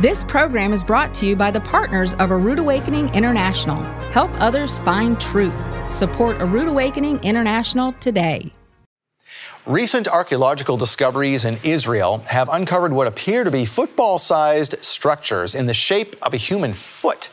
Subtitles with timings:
[0.00, 3.82] This program is brought to you by the partners of A Rood Awakening International.
[4.12, 5.58] Help others find truth.
[5.90, 8.52] Support A Rood Awakening International today.
[9.66, 15.66] Recent archaeological discoveries in Israel have uncovered what appear to be football sized structures in
[15.66, 17.28] the shape of a human foot.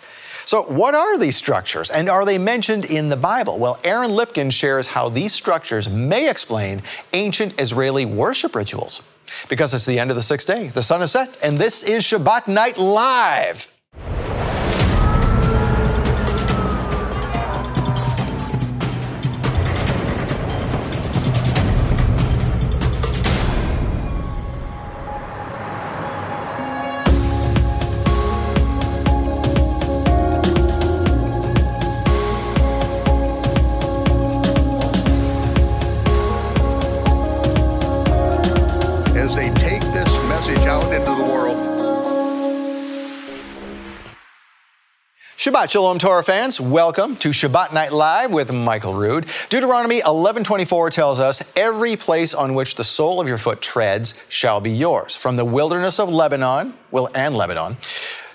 [0.46, 3.58] So, what are these structures and are they mentioned in the Bible?
[3.58, 6.84] Well, Aaron Lipkin shares how these structures may explain
[7.14, 9.02] ancient Israeli worship rituals
[9.50, 10.68] because it's the end of the sixth day.
[10.68, 13.75] The sun is set, and this is Shabbat Night Live.
[45.46, 49.28] Shabbat Shalom Torah fans, welcome to Shabbat Night Live with Michael Rood.
[49.52, 54.60] Deuteronomy 11:24 tells us, "Every place on which the sole of your foot treads shall
[54.60, 57.78] be yours, from the wilderness of Lebanon, well, and Lebanon,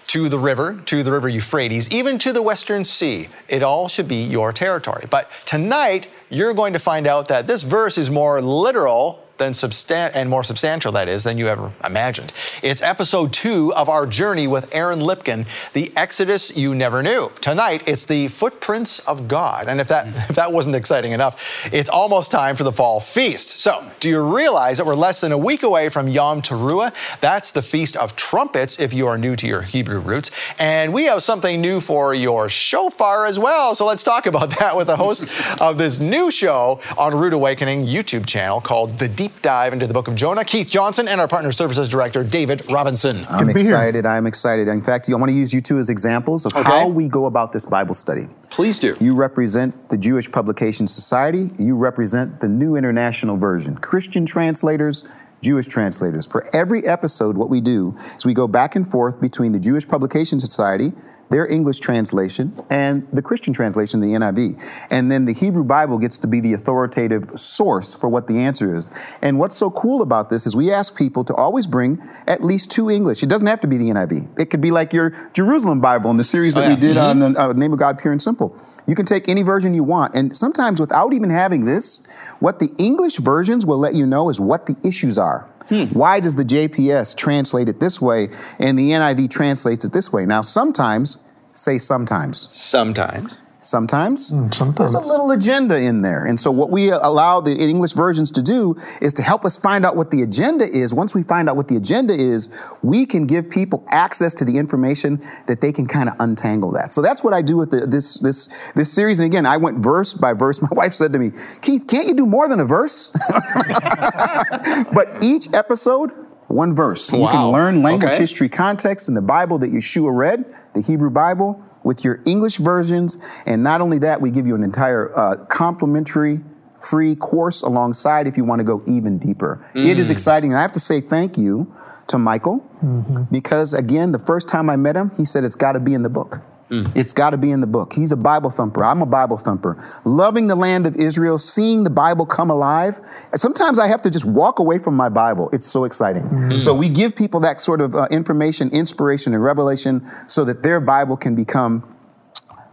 [0.06, 3.28] to the river, to the river Euphrates, even to the western sea.
[3.48, 7.62] It all should be your territory." But tonight, you're going to find out that this
[7.62, 12.32] verse is more literal than substan- and more substantial that is than you ever imagined.
[12.62, 17.32] It's episode two of our journey with Aaron Lipkin, the Exodus you never knew.
[17.40, 19.66] Tonight, it's the footprints of God.
[19.66, 23.58] And if that if that wasn't exciting enough, it's almost time for the fall feast.
[23.58, 26.92] So, do you realize that we're less than a week away from Yom Teruah?
[27.20, 30.30] That's the feast of trumpets if you are new to your Hebrew roots.
[30.58, 33.74] And we have something new for your shofar as well.
[33.74, 35.24] So let's talk about that with the host
[35.62, 39.86] of this new show on Rood Awakening YouTube channel called The Deep deep dive into
[39.86, 40.44] the book of Jonah.
[40.44, 43.24] Keith Johnson and our partner services director, David Robinson.
[43.28, 44.06] I'm excited.
[44.06, 44.68] I'm excited.
[44.68, 46.62] In fact, I want to use you two as examples of okay.
[46.62, 48.22] how we go about this Bible study.
[48.50, 48.96] Please do.
[49.00, 51.50] You represent the Jewish Publication Society.
[51.58, 53.76] You represent the New International Version.
[53.76, 55.08] Christian translators,
[55.42, 56.26] Jewish translators.
[56.26, 59.86] For every episode, what we do is we go back and forth between the Jewish
[59.86, 60.92] Publication Society
[61.30, 64.60] their English translation, and the Christian translation, the NIV.
[64.90, 68.74] And then the Hebrew Bible gets to be the authoritative source for what the answer
[68.74, 68.90] is.
[69.22, 72.70] And what's so cool about this is we ask people to always bring at least
[72.70, 73.22] two English.
[73.22, 74.40] It doesn't have to be the NIV.
[74.40, 76.74] It could be like your Jerusalem Bible in the series that oh, yeah.
[76.74, 77.22] we did mm-hmm.
[77.22, 78.56] on the uh, Name of God Pure and Simple.
[78.86, 80.14] You can take any version you want.
[80.14, 82.06] And sometimes without even having this,
[82.40, 85.49] what the English versions will let you know is what the issues are.
[85.70, 85.84] Hmm.
[85.84, 90.26] Why does the JPS translate it this way and the NIV translates it this way?
[90.26, 92.52] Now, sometimes, say sometimes.
[92.52, 93.39] Sometimes.
[93.62, 96.24] Sometimes, mm, sometimes there's a little agenda in there.
[96.24, 99.84] And so, what we allow the English versions to do is to help us find
[99.84, 100.94] out what the agenda is.
[100.94, 104.56] Once we find out what the agenda is, we can give people access to the
[104.56, 106.94] information that they can kind of untangle that.
[106.94, 109.18] So that's what I do with the, this this this series.
[109.18, 110.62] And again, I went verse by verse.
[110.70, 113.12] My wife said to me, "Keith, can't you do more than a verse?"
[114.94, 116.12] but each episode
[116.48, 117.12] one verse.
[117.12, 117.18] Wow.
[117.18, 118.18] You can learn language, okay.
[118.18, 120.44] history, context in the Bible that Yeshua read,
[120.74, 123.22] the Hebrew Bible with your English versions.
[123.46, 126.40] And not only that, we give you an entire uh, complimentary
[126.80, 129.64] free course alongside if you want to go even deeper.
[129.74, 129.86] Mm.
[129.86, 130.12] It is mm.
[130.12, 130.50] exciting.
[130.50, 131.72] And I have to say thank you
[132.08, 133.24] to Michael mm-hmm.
[133.30, 136.02] because, again, the first time I met him, he said it's got to be in
[136.02, 136.40] the book.
[136.70, 136.96] Mm.
[136.96, 137.92] It's got to be in the book.
[137.92, 138.84] He's a Bible thumper.
[138.84, 139.76] I'm a Bible thumper.
[140.04, 143.00] Loving the land of Israel, seeing the Bible come alive.
[143.34, 145.50] Sometimes I have to just walk away from my Bible.
[145.52, 146.22] It's so exciting.
[146.22, 146.60] Mm.
[146.60, 150.80] So we give people that sort of uh, information, inspiration, and revelation so that their
[150.80, 151.96] Bible can become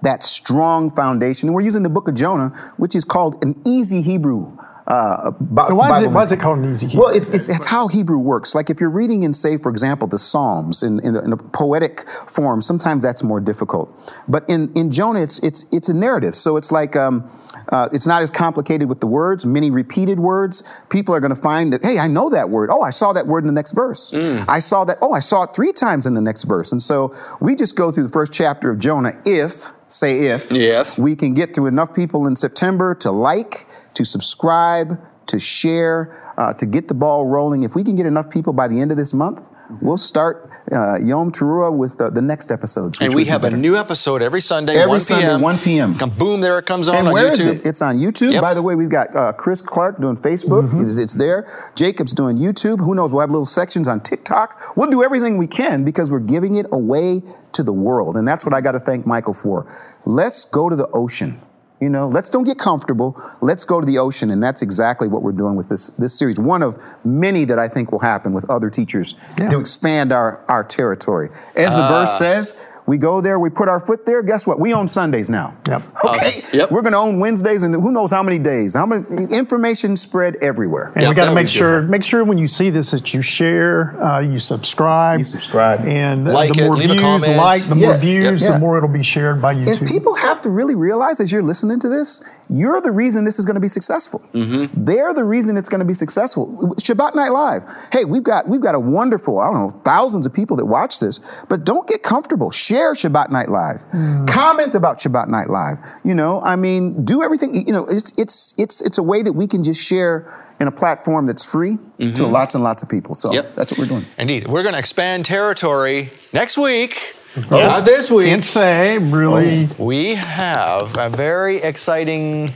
[0.04, 1.50] that strong foundation.
[1.50, 5.98] And we're using the book of Jonah, which is called an easy Hebrew uh, why,
[5.98, 7.06] is it, why is it called an easy Hebrew?
[7.06, 8.56] Well, it's, it's, it's, how Hebrew works.
[8.56, 11.38] Like if you're reading in, say, for example, the Psalms in, in, a, in a
[11.38, 13.94] poetic form, sometimes that's more difficult.
[14.30, 16.38] But in, in Jonah, it's, it's, it's a narrative.
[16.38, 17.30] So it's like, um,
[17.70, 20.82] uh, it's not as complicated with the words, many repeated words.
[20.90, 22.70] People are going to find that, hey, I know that word.
[22.72, 24.12] Oh, I saw that word in the next verse.
[24.12, 24.46] Mm.
[24.48, 26.72] I saw that, oh, I saw it three times in the next verse.
[26.72, 30.98] And so we just go through the first chapter of Jonah if, say if, if.
[30.98, 33.66] we can get through enough people in September to like,
[33.96, 37.64] to subscribe, to share, uh, to get the ball rolling.
[37.64, 39.48] If we can get enough people by the end of this month,
[39.82, 43.00] we'll start uh, Yom Teruah with uh, the next episodes.
[43.02, 45.42] And we have a new episode every Sunday, every 1 Sunday, p.m.
[45.42, 45.94] 1 p.m.
[46.18, 47.34] Boom, there it comes on and on where YouTube.
[47.34, 47.66] Is it?
[47.66, 48.34] It's on YouTube.
[48.34, 48.42] Yep.
[48.42, 50.70] By the way, we've got uh, Chris Clark doing Facebook.
[50.70, 51.00] Mm-hmm.
[51.00, 51.48] It's there.
[51.76, 52.80] Jacob's doing YouTube.
[52.80, 53.14] Who knows?
[53.14, 54.76] We'll have little sections on TikTok.
[54.76, 57.22] We'll do everything we can because we're giving it away
[57.54, 58.18] to the world.
[58.18, 59.66] And that's what I got to thank Michael for.
[60.06, 61.40] Let's go to the ocean
[61.80, 63.22] You know, let's don't get comfortable.
[63.40, 66.40] Let's go to the ocean, and that's exactly what we're doing with this this series.
[66.40, 69.50] One of many that I think will happen with other teachers yeah.
[69.50, 71.30] to expand our our territory.
[71.56, 71.90] As the uh.
[71.90, 72.18] verse ah.
[72.18, 74.24] says, we go there, we put our foot there.
[74.24, 74.62] Guess what?
[74.62, 75.56] We own Sundays now.
[75.68, 75.84] Yep.
[76.08, 76.42] Okay.
[76.54, 76.72] yep.
[76.72, 78.76] We're going to own Wednesdays and who knows how many days.
[78.76, 80.94] How many information spread everywhere.
[80.96, 81.90] And yep, we got to make sure different.
[81.90, 86.26] make sure when you see this that you share, uh, you subscribe, you subscribe, and
[86.26, 87.88] like the more it, views, like the yeah.
[87.88, 88.52] more views, yeah.
[88.54, 89.80] the more it'll be shared by YouTube.
[89.80, 93.38] And people have to really realize as you're listening to this, you're the reason this
[93.38, 94.20] is going to be successful.
[94.34, 94.86] Mm-hmm.
[94.86, 96.48] They're the reason it's going to be successful.
[96.78, 97.64] Shabbat Night Live.
[97.92, 101.02] Hey, we've got we've got a wonderful I don't know thousands of people that watch
[101.02, 101.20] this,
[101.50, 102.50] but don't get comfortable.
[102.50, 103.82] Share Shabbat Night Live Live.
[103.92, 104.28] Mm.
[104.28, 105.78] Comment about Shabbat Night Live.
[106.04, 107.54] You know, I mean, do everything.
[107.54, 110.72] You know, it's it's it's it's a way that we can just share in a
[110.72, 112.14] platform that's free mm-hmm.
[112.14, 113.16] to lots and lots of people.
[113.16, 113.56] So yep.
[113.56, 114.06] that's what we're doing.
[114.18, 117.14] Indeed, we're going to expand territory next week.
[117.52, 118.28] Not this week.
[118.28, 119.68] Can't say really.
[119.78, 122.54] Oh, we have a very exciting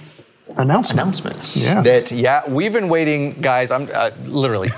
[0.58, 0.92] announcements.
[0.92, 1.58] announcements.
[1.58, 1.82] Yeah.
[1.82, 3.72] That yeah, we've been waiting, guys.
[3.72, 4.70] I'm uh, literally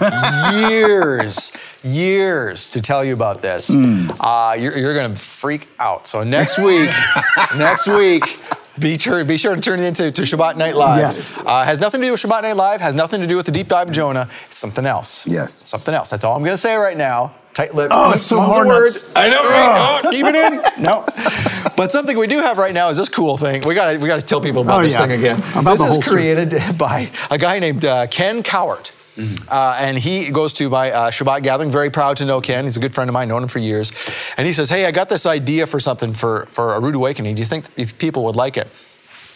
[0.69, 1.51] years,
[1.83, 3.69] years to tell you about this.
[3.69, 4.15] Mm.
[4.19, 6.07] Uh, you're, you're going to freak out.
[6.07, 6.89] So next week,
[7.57, 8.39] next week.
[8.79, 10.99] Be sure, be sure to turn it into to Shabbat Night Live.
[10.99, 11.37] Yes.
[11.37, 13.51] Uh, has nothing to do with Shabbat Night Live, has nothing to do with the
[13.51, 14.27] deep dive of Jonah.
[14.47, 15.27] It's something else.
[15.27, 15.53] Yes.
[15.69, 16.09] Something else.
[16.09, 17.35] That's all I'm going to say right now.
[17.53, 17.93] Tight lipped.
[17.95, 18.67] Oh, it's so hard.
[18.67, 19.13] Words.
[19.15, 20.01] I know, right?
[20.03, 20.61] Oh, keep it in.
[20.83, 21.05] No.
[21.77, 23.61] But something we do have right now is this cool thing.
[23.65, 25.07] We got to we got to tell people about oh, this yeah.
[25.07, 25.39] thing again.
[25.55, 28.91] About this is created by a guy named uh, Ken Cowart.
[29.15, 29.47] Mm-hmm.
[29.49, 31.71] Uh, and he goes to my uh, Shabbat gathering.
[31.71, 32.63] Very proud to know Ken.
[32.63, 33.91] He's a good friend of mine, known him for years.
[34.37, 37.35] And he says, "Hey, I got this idea for something for for a Rood Awakening.
[37.35, 38.67] Do you think people would like it?"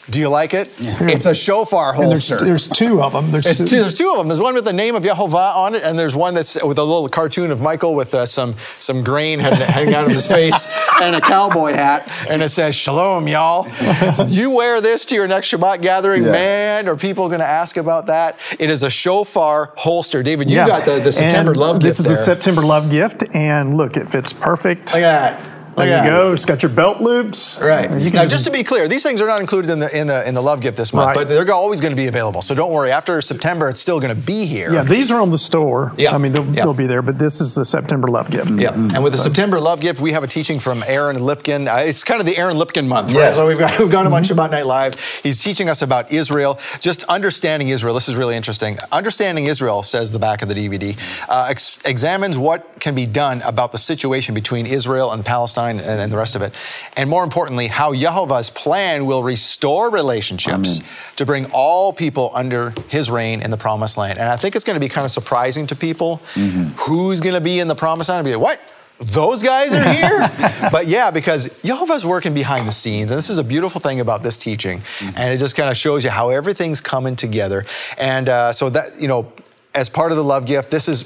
[0.09, 0.71] Do you like it?
[0.79, 0.95] Yeah.
[1.01, 2.37] It's a shofar holster.
[2.37, 3.31] There's, there's, two of them.
[3.31, 3.65] There's two.
[3.65, 3.79] two.
[3.81, 4.29] there's two of them.
[4.29, 6.83] There's one with the name of Yehovah on it, and there's one that's with a
[6.83, 10.71] little cartoon of Michael with uh, some some grain hanging out of his face
[11.01, 13.67] and a cowboy hat, and it says Shalom, y'all.
[14.27, 16.31] you wear this to your next Shabbat gathering, yeah.
[16.31, 16.87] man.
[16.87, 18.39] Are people going to ask about that?
[18.59, 20.23] It is a shofar holster.
[20.23, 20.67] David, you yeah.
[20.67, 21.97] got the, the September and love gift.
[21.97, 22.15] This is there.
[22.15, 24.93] a September love gift, and look, it fits perfect.
[24.93, 25.56] Look at that.
[25.77, 26.33] There you go.
[26.33, 27.59] It's got your belt loops.
[27.61, 27.89] Right.
[28.01, 30.27] You now, just to be clear, these things are not included in the in the
[30.27, 31.15] in the love gift this month, right.
[31.15, 32.41] but they're always going to be available.
[32.41, 32.91] So don't worry.
[32.91, 34.73] After September, it's still going to be here.
[34.73, 35.93] Yeah, these are on the store.
[35.97, 36.15] Yeah.
[36.15, 36.63] I mean, they'll, yeah.
[36.63, 38.51] they'll be there, but this is the September love gift.
[38.51, 38.71] Yeah.
[38.71, 38.95] Mm-hmm.
[38.95, 41.67] And with the September love gift, we have a teaching from Aaron Lipkin.
[41.67, 43.11] Uh, it's kind of the Aaron Lipkin month.
[43.11, 43.17] Yes.
[43.17, 43.35] Right?
[43.35, 44.39] So we've got we've got him on mm-hmm.
[44.39, 44.95] Shabbat Night Live.
[45.21, 47.93] He's teaching us about Israel, just understanding Israel.
[47.93, 48.79] This is really interesting.
[48.91, 50.97] Understanding Israel says the back of the DVD
[51.29, 56.01] uh, ex- examines what can be done about the situation between Israel and Palestine and,
[56.01, 56.53] and the rest of it.
[56.95, 60.89] And more importantly, how Yehovah's plan will restore relationships Amen.
[61.17, 64.19] to bring all people under his reign in the promised land.
[64.19, 66.69] And I think it's going to be kind of surprising to people mm-hmm.
[66.77, 68.61] who's going to be in the promised land and be like, what?
[68.99, 70.69] Those guys are here?
[70.71, 73.11] but yeah, because Yehovah's working behind the scenes.
[73.11, 74.79] And this is a beautiful thing about this teaching.
[74.79, 75.17] Mm-hmm.
[75.17, 77.65] And it just kind of shows you how everything's coming together.
[77.99, 79.31] And uh, so that, you know,
[79.75, 81.03] as part of the love gift, this is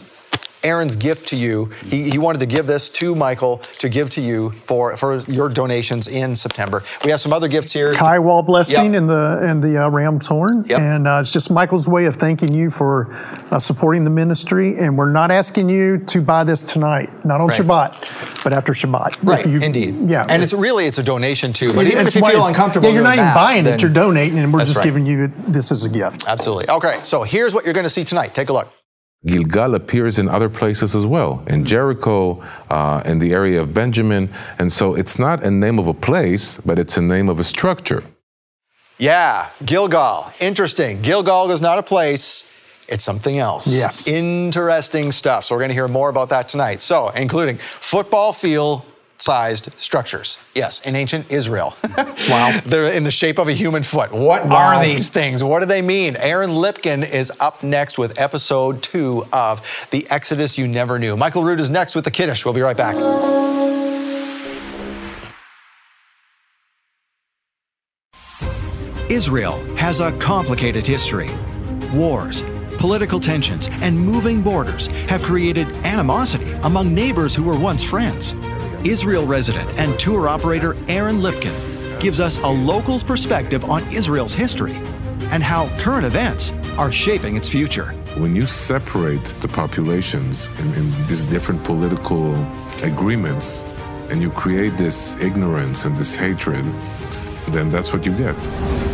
[0.63, 1.65] Aaron's gift to you.
[1.85, 5.49] He, he wanted to give this to Michael to give to you for, for your
[5.49, 6.83] donations in September.
[7.03, 7.93] We have some other gifts here.
[7.93, 9.01] chai wall blessing yep.
[9.01, 10.79] in the in the uh, ram's horn, yep.
[10.79, 13.11] and uh, it's just Michael's way of thanking you for
[13.51, 14.77] uh, supporting the ministry.
[14.77, 17.59] And we're not asking you to buy this tonight, not on right.
[17.59, 19.17] Shabbat, but after Shabbat.
[19.23, 20.09] Right, you, indeed.
[20.09, 21.73] Yeah, and it's really it's a donation too.
[21.73, 23.81] But even if you feel uncomfortable, yeah, you're not even that, buying it.
[23.81, 24.83] You're donating, and we're just right.
[24.83, 26.27] giving you this as a gift.
[26.27, 26.69] Absolutely.
[26.69, 28.33] Okay, so here's what you're going to see tonight.
[28.33, 28.71] Take a look.
[29.25, 34.29] Gilgal appears in other places as well, in Jericho, uh, in the area of Benjamin.
[34.57, 37.43] And so it's not a name of a place, but it's a name of a
[37.43, 38.03] structure.
[38.97, 40.31] Yeah, Gilgal.
[40.39, 41.01] Interesting.
[41.01, 42.47] Gilgal is not a place.
[42.87, 43.67] It's something else.
[43.67, 44.07] Yes.
[44.07, 45.45] Interesting stuff.
[45.45, 46.81] So we're going to hear more about that tonight.
[46.81, 48.83] So, including football field
[49.21, 50.37] sized structures.
[50.55, 51.75] Yes, in ancient Israel.
[52.29, 52.59] wow.
[52.65, 54.11] They're in the shape of a human foot.
[54.11, 54.77] What wow.
[54.77, 55.43] are these things?
[55.43, 56.15] What do they mean?
[56.15, 59.61] Aaron Lipkin is up next with episode two of
[59.91, 61.15] The Exodus You Never Knew.
[61.15, 62.45] Michael Rood is next with the Kiddush.
[62.45, 62.95] We'll be right back.
[69.11, 71.29] Israel has a complicated history.
[71.93, 72.43] Wars,
[72.77, 78.33] political tensions, and moving borders have created animosity among neighbors who were once friends.
[78.83, 81.53] Israel resident and tour operator Aaron Lipkin
[81.99, 84.75] gives us a local's perspective on Israel's history
[85.31, 87.91] and how current events are shaping its future.
[88.17, 92.33] When you separate the populations in, in these different political
[92.81, 93.65] agreements
[94.09, 96.65] and you create this ignorance and this hatred,
[97.51, 98.35] then that's what you get.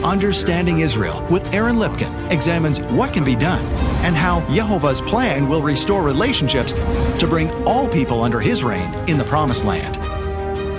[0.04, 3.66] Understanding Israel with Aaron Lipkin examines what can be done
[4.04, 9.18] and how Jehovah's plan will restore relationships to bring all people under his reign in
[9.18, 9.96] the Promised Land.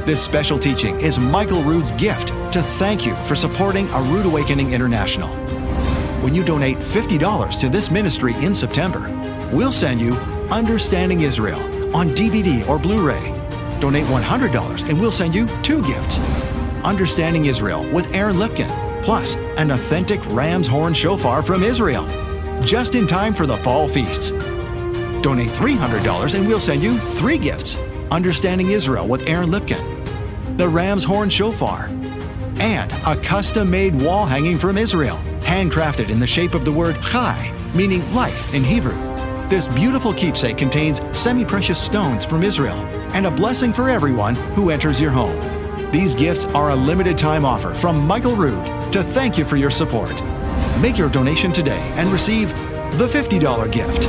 [0.06, 4.72] This special teaching is Michael Rood's gift to thank you for supporting A Rood Awakening
[4.72, 5.28] International.
[6.22, 9.08] When you donate $50 to this ministry in September,
[9.52, 10.14] we'll send you
[10.50, 11.60] Understanding Israel
[11.94, 13.34] on DVD or Blu ray.
[13.80, 16.18] Donate $100 and we'll send you two gifts
[16.88, 22.06] Understanding Israel with Aaron Lipkin, plus an authentic ram's horn shofar from Israel,
[22.62, 24.30] just in time for the fall feasts.
[25.20, 27.76] Donate $300 and we'll send you three gifts
[28.10, 31.88] Understanding Israel with Aaron Lipkin, the ram's horn shofar,
[32.58, 36.96] and a custom made wall hanging from Israel, handcrafted in the shape of the word
[37.02, 38.96] chai, meaning life in Hebrew.
[39.50, 42.78] This beautiful keepsake contains semi precious stones from Israel
[43.12, 45.38] and a blessing for everyone who enters your home.
[45.90, 49.70] These gifts are a limited time offer from Michael Rood to thank you for your
[49.70, 50.12] support.
[50.80, 52.50] Make your donation today and receive
[52.98, 54.02] the $50 gift,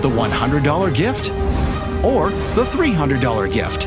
[0.00, 1.30] the $100 gift,
[2.02, 3.86] or the $300 gift.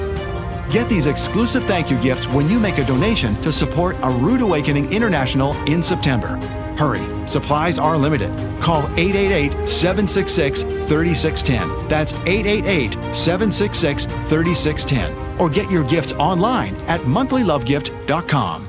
[0.71, 4.41] Get these exclusive thank you gifts when you make a donation to support A Rood
[4.41, 6.37] Awakening International in September.
[6.77, 8.31] Hurry, supplies are limited.
[8.61, 11.87] Call 888 766 3610.
[11.87, 15.20] That's 888 766 3610.
[15.41, 18.67] Or get your gifts online at monthlylovegift.com.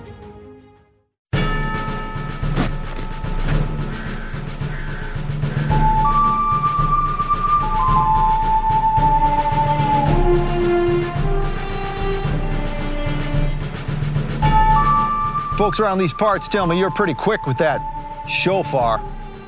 [15.59, 17.81] Folks around these parts tell me you're pretty quick with that
[18.27, 19.01] shofar.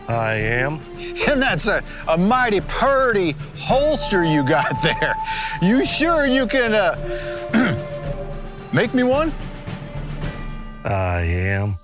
[0.08, 0.80] I am.
[1.28, 5.14] And that's a, a mighty purty holster you got there.
[5.62, 7.78] You sure you can uh,
[8.72, 9.32] make me one?
[10.84, 11.76] I am.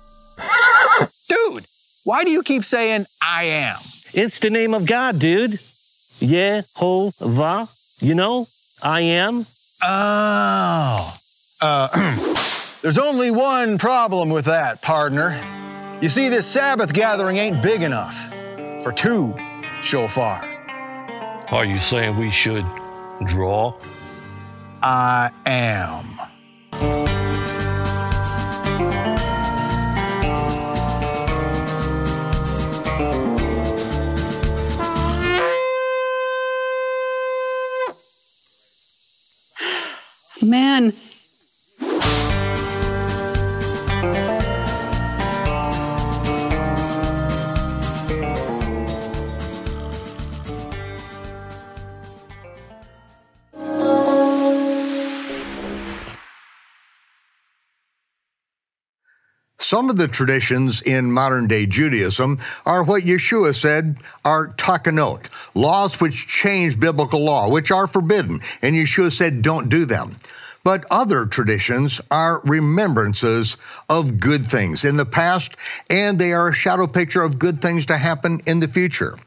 [1.27, 1.65] Dude,
[2.03, 3.77] why do you keep saying I am?
[4.13, 5.53] It's the name of God, dude.
[6.19, 7.69] Yehovah.
[8.01, 8.47] You know,
[8.83, 9.45] I am.
[9.81, 11.17] Oh.
[11.61, 12.37] Uh,
[12.81, 15.39] There's only one problem with that, partner.
[16.01, 18.17] You see, this Sabbath gathering ain't big enough
[18.81, 19.35] for two
[19.83, 20.43] shofar.
[21.49, 22.65] Are you saying we should
[23.27, 23.75] draw?
[24.81, 26.05] I am.
[59.81, 65.99] Some of the traditions in modern day Judaism are what Yeshua said are takanot, laws
[65.99, 68.41] which change biblical law, which are forbidden.
[68.61, 70.17] And Yeshua said, don't do them.
[70.63, 73.57] But other traditions are remembrances
[73.89, 75.55] of good things in the past,
[75.89, 79.17] and they are a shadow picture of good things to happen in the future.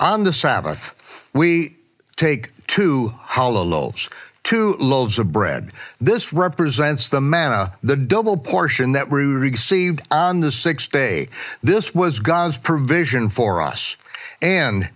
[0.00, 1.76] On the Sabbath, we
[2.16, 4.08] take two challah loaves,
[4.44, 5.70] two loaves of bread.
[6.00, 11.28] This represents the manna, the double portion that we received on the sixth day.
[11.62, 13.96] This was God's provision for us.
[14.40, 14.90] And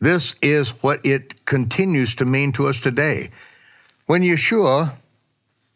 [0.00, 3.28] this is what it continues to mean to us today.
[4.06, 4.94] When Yeshua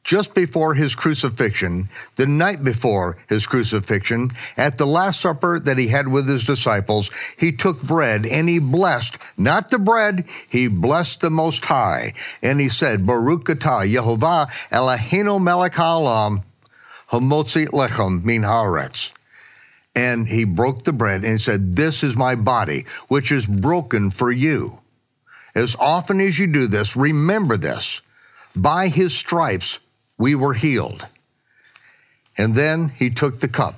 [0.04, 5.88] just before his crucifixion, the night before his crucifixion, at the Last Supper that he
[5.88, 11.22] had with his disciples, he took bread and he blessed, not the bread, he blessed
[11.22, 12.12] the Most High.
[12.42, 16.42] And he said, Baruch atah Yehovah Eloheinu melech haolam
[17.10, 19.12] hamotzi lechem min haaretz.
[19.96, 24.30] And he broke the bread and said, This is my body, which is broken for
[24.30, 24.80] you.
[25.54, 28.02] As often as you do this, remember this.
[28.56, 29.78] By his stripes,
[30.24, 31.06] we were healed.
[32.38, 33.74] And then he took the cup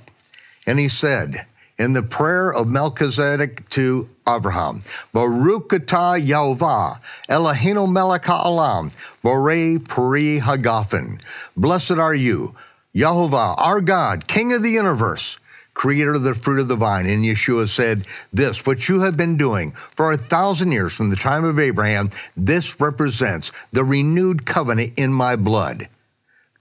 [0.65, 1.45] and he said,
[1.77, 10.39] in the prayer of Melchizedek to Abraham, Baruch atah Yahovah, Eloheinu melech ha'olam, Borei peri
[10.39, 11.21] hagafen.
[11.57, 12.55] Blessed are you,
[12.95, 15.39] Yahovah, our God, King of the universe,
[15.73, 17.07] creator of the fruit of the vine.
[17.07, 21.17] And Yeshua said, This, what you have been doing for a thousand years from the
[21.17, 25.89] time of Abraham, this represents the renewed covenant in my blood.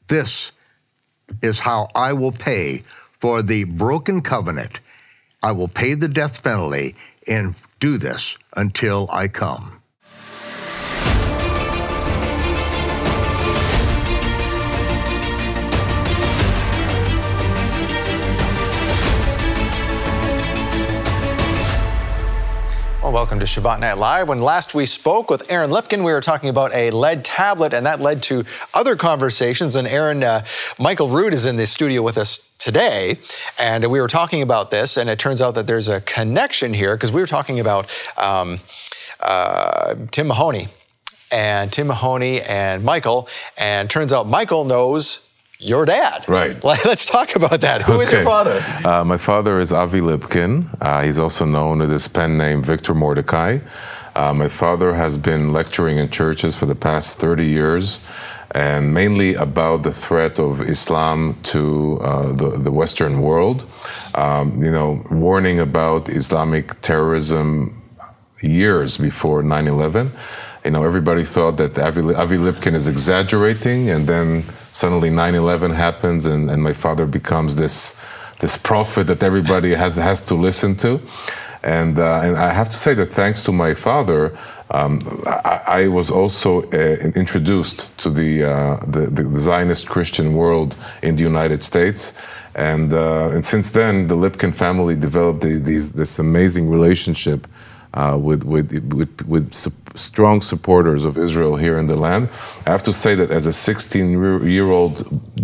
[0.08, 0.52] This
[1.42, 2.82] is how I will pay
[3.18, 4.80] for the broken covenant.
[5.42, 6.94] I will pay the death penalty
[7.26, 9.82] and do this until I come.
[23.16, 24.28] Welcome to Shabbat Night Live.
[24.28, 27.86] When last we spoke with Aaron Lipkin, we were talking about a lead tablet, and
[27.86, 28.44] that led to
[28.74, 29.74] other conversations.
[29.74, 30.44] And Aaron, uh,
[30.78, 33.18] Michael Rood is in the studio with us today,
[33.58, 36.94] and we were talking about this, and it turns out that there's a connection here
[36.94, 38.60] because we were talking about um,
[39.20, 40.68] uh, Tim Mahoney
[41.32, 45.25] and Tim Mahoney and Michael, and turns out Michael knows
[45.58, 46.28] your dad.
[46.28, 46.62] Right.
[46.64, 47.82] Let's talk about that.
[47.82, 48.02] Who okay.
[48.04, 48.62] is your father?
[48.84, 50.68] Uh, my father is Avi Lipkin.
[50.80, 53.58] Uh, he's also known with his pen name Victor Mordecai.
[54.14, 58.06] Uh, my father has been lecturing in churches for the past 30 years,
[58.52, 63.66] and mainly about the threat of Islam to uh, the, the Western world.
[64.14, 67.82] Um, you know, warning about Islamic terrorism
[68.42, 70.12] years before 9 11
[70.66, 76.26] you know, everybody thought that Avi, Avi Lipkin is exaggerating, and then suddenly 9/11 happens,
[76.26, 77.78] and, and my father becomes this
[78.40, 81.00] this prophet that everybody has has to listen to.
[81.62, 84.36] And, uh, and I have to say that thanks to my father,
[84.70, 90.76] um, I, I, was also uh, introduced to the, uh, the, the Zionist Christian world
[91.02, 92.12] in the United States.
[92.54, 97.48] And, uh, and since then, the Lipkin family developed these, this amazing relationship
[97.94, 102.28] uh, with, with, with, with su strong supporters of Israel here in the land.
[102.66, 104.10] I have to say that as a 16
[104.46, 104.94] year old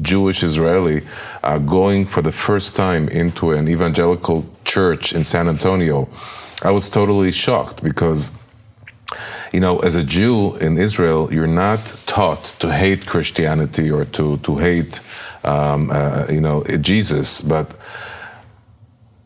[0.02, 1.02] Jewish Israeli
[1.42, 6.08] uh, going for the first time into an evangelical church in San Antonio,
[6.62, 8.38] I was totally shocked because
[9.52, 14.38] you know, as a Jew in Israel, you're not taught to hate Christianity or to
[14.38, 15.00] to hate,
[15.44, 17.42] um, uh, you know, Jesus.
[17.42, 17.74] But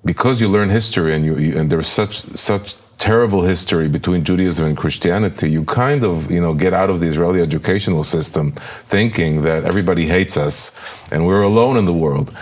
[0.05, 4.67] because you learn history and you, you and there's such such terrible history between Judaism
[4.67, 9.43] and Christianity, you kind of, you know, get out of the Israeli educational system thinking
[9.43, 10.79] that everybody hates us
[11.13, 12.37] and we're alone in the world.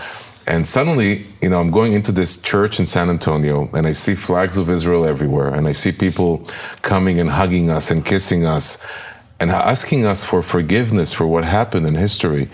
[0.47, 4.15] And suddenly, you know, I'm going into this church in San Antonio and I see
[4.15, 6.43] flags of Israel everywhere and I see people
[6.81, 8.85] coming and hugging us and kissing us
[9.39, 12.47] and asking us for forgiveness for what happened in history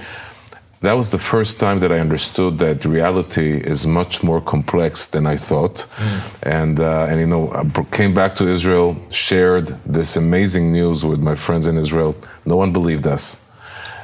[0.81, 5.27] that was the first time that I understood that reality is much more complex than
[5.27, 5.75] I thought.
[5.75, 6.37] Mm.
[6.43, 7.63] And, uh, and, you know, I
[7.95, 12.15] came back to Israel, shared this amazing news with my friends in Israel.
[12.45, 13.47] No one believed us.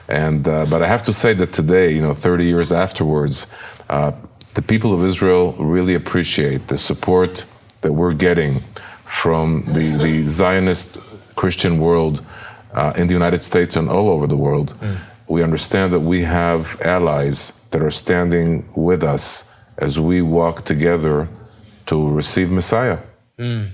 [0.07, 3.55] And, uh, but I have to say that today, you know, 30 years afterwards,
[3.89, 4.11] uh,
[4.53, 7.45] the people of Israel really appreciate the support
[7.81, 8.61] that we're getting
[9.03, 10.99] from the, the Zionist
[11.35, 12.23] Christian world
[12.73, 14.75] uh, in the United States and all over the world.
[14.79, 20.65] Mm we understand that we have allies that are standing with us as we walk
[20.65, 21.27] together
[21.85, 22.99] to receive Messiah.
[23.37, 23.71] Mm.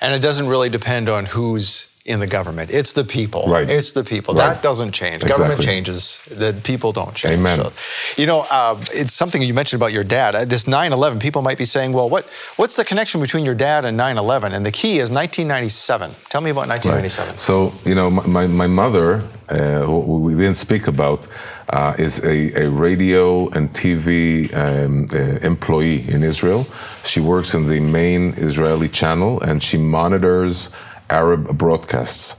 [0.00, 2.70] And it doesn't really depend on who's in the government.
[2.70, 3.44] It's the people.
[3.46, 3.68] Right.
[3.68, 4.34] It's the people.
[4.34, 4.54] Right.
[4.54, 5.22] That doesn't change.
[5.22, 5.38] Exactly.
[5.38, 6.24] Government changes.
[6.24, 7.34] The people don't change.
[7.34, 7.58] Amen.
[7.58, 7.72] So,
[8.16, 10.34] you know, uh, it's something you mentioned about your dad.
[10.34, 11.20] Uh, this 9/11.
[11.20, 12.24] People might be saying, "Well, what
[12.56, 16.14] what's the connection between your dad and 9/11?" And the key is 1997.
[16.30, 17.30] Tell me about 1997.
[17.30, 17.40] Right.
[17.40, 21.26] So, you know, my my mother, uh, who we didn't speak about,
[21.68, 26.66] uh, is a, a, radio and TV um, uh, employee in Israel.
[27.04, 30.70] She works in the main Israeli channel and she monitors
[31.10, 32.36] Arab broadcasts.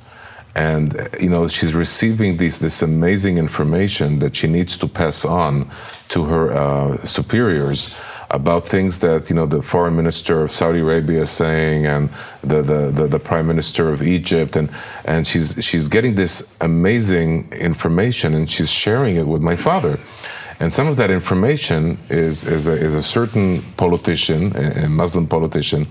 [0.56, 5.70] And you know she's receiving this this amazing information that she needs to pass on
[6.10, 7.96] to her uh, superiors
[8.32, 12.10] about things that you know the foreign minister of Saudi Arabia is saying and
[12.42, 14.70] the, the, the, the, prime minister of Egypt and
[15.06, 19.98] and she's she's getting this amazing information and she's sharing it with my father.
[20.62, 25.88] And some of that information is, is, a, is a certain politician, a Muslim politician,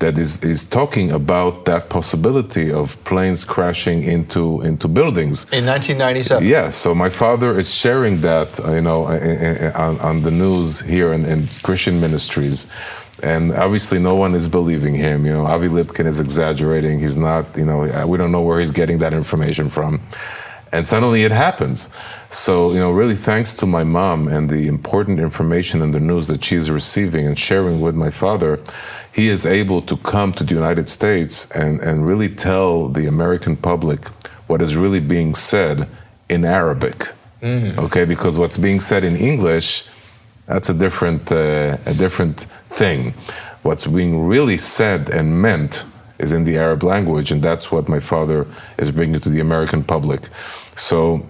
[0.00, 5.44] that is, is talking about that possibility of planes crashing into, into buildings.
[5.52, 6.46] In 1997?
[6.46, 9.04] Yeah, so my father is sharing that, uh, you know,
[9.74, 12.72] on, on the news here in, in Christian ministries
[13.22, 15.24] and obviously no one is believing him.
[15.24, 17.00] You know, Avi Lipkin is exaggerating.
[17.00, 17.46] He's not.
[17.56, 20.02] You know, we don't know where he's getting that information from
[20.72, 21.88] and suddenly it happens.
[22.30, 26.26] So, you know, really thanks to my mom and the important information and the news
[26.26, 28.60] that she's receiving and sharing with my father,
[29.12, 33.56] he is able to come to the United States and, and really tell the American
[33.56, 34.08] public
[34.48, 35.88] what is really being said
[36.28, 37.08] in Arabic.
[37.42, 37.78] Mm-hmm.
[37.78, 39.88] Okay, because what's being said in English,
[40.46, 43.14] that's a different, uh, a different thing.
[43.62, 45.86] What's being really said and meant
[46.18, 48.46] is in the Arab language, and that's what my father
[48.78, 50.28] is bringing to the American public.
[50.76, 51.26] So,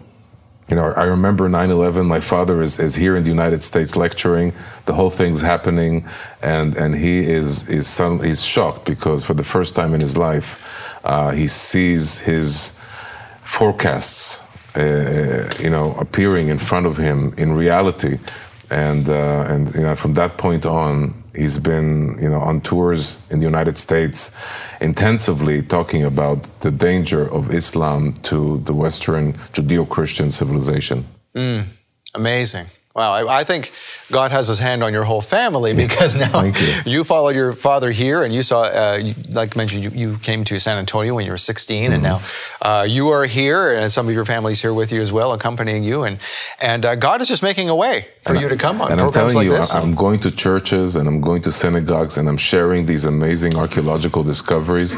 [0.69, 3.97] you know, I remember 9 11, my father is, is here in the United States
[3.97, 4.53] lecturing,
[4.87, 6.05] the whole thing's happening,
[6.43, 10.17] and, and he is, is son, he's shocked because for the first time in his
[10.17, 10.59] life,
[11.05, 12.79] uh, he sees his
[13.43, 14.45] forecasts,
[14.77, 18.19] uh, you know, appearing in front of him in reality.
[18.71, 23.19] And, uh, and you know, from that point on, He's been, you know, on tours
[23.31, 24.37] in the United States,
[24.81, 31.05] intensively talking about the danger of Islam to the Western Judeo-Christian civilization.
[31.35, 31.67] Mm,
[32.15, 32.67] amazing.
[32.97, 33.73] Wow, I, I, think
[34.11, 36.55] God has His hand on your whole family because now you.
[36.87, 37.05] you.
[37.05, 40.45] followed your father here, and you saw, uh, you, like I mentioned, you, you, came
[40.45, 41.93] to San Antonio when you were 16, mm-hmm.
[41.93, 42.23] and now
[42.63, 45.85] uh, you are here, and some of your family's here with you as well, accompanying
[45.85, 46.19] you, and
[46.59, 48.99] and uh, God is just making a way for and you to come on and
[48.99, 49.75] programs I'm telling like you, this.
[49.75, 54.23] I'm going to churches and I'm going to synagogues and I'm sharing these amazing archaeological
[54.23, 54.97] discoveries,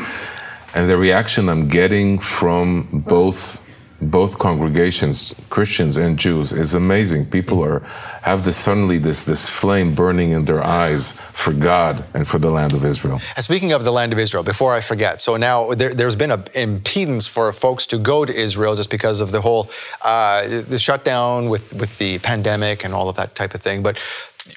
[0.72, 3.67] and the reaction I'm getting from both
[4.00, 7.26] both congregations, Christians and Jews, is amazing.
[7.26, 7.80] People are
[8.22, 12.50] have this suddenly this this flame burning in their eyes for God and for the
[12.50, 13.20] land of Israel.
[13.34, 16.30] And speaking of the land of Israel, before I forget, so now there, has been
[16.30, 19.68] an impedance for folks to go to Israel just because of the whole
[20.02, 23.82] uh, the shutdown with with the pandemic and all of that type of thing.
[23.82, 23.98] But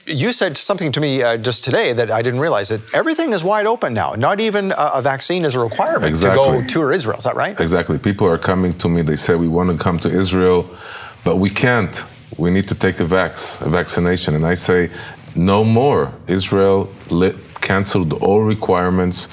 [0.06, 3.44] you said something to me uh, just today that I didn't realize that everything is
[3.44, 4.14] wide open now.
[4.14, 6.58] Not even a, a vaccine is a requirement exactly.
[6.58, 7.18] to go tour Israel.
[7.18, 7.60] Is that right?
[7.60, 7.98] Exactly.
[7.98, 9.02] People are coming to me.
[9.02, 10.70] They say we want to come to Israel,
[11.24, 12.04] but we can't.
[12.38, 14.90] We need to take a vax, a vaccination, and I say
[15.36, 16.14] no more.
[16.28, 19.30] Israel lit, canceled all requirements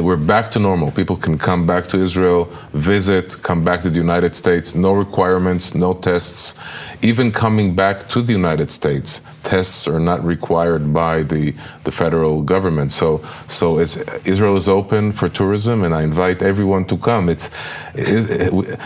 [0.00, 0.90] we're back to normal.
[0.90, 5.74] People can come back to Israel, visit, come back to the United States, no requirements,
[5.74, 6.58] no tests.
[7.02, 12.42] Even coming back to the United States, tests are not required by the, the federal
[12.42, 12.92] government.
[12.92, 17.28] So, so Israel is open for tourism, and I invite everyone to come.
[17.28, 17.50] It's,
[17.94, 18.80] it, it,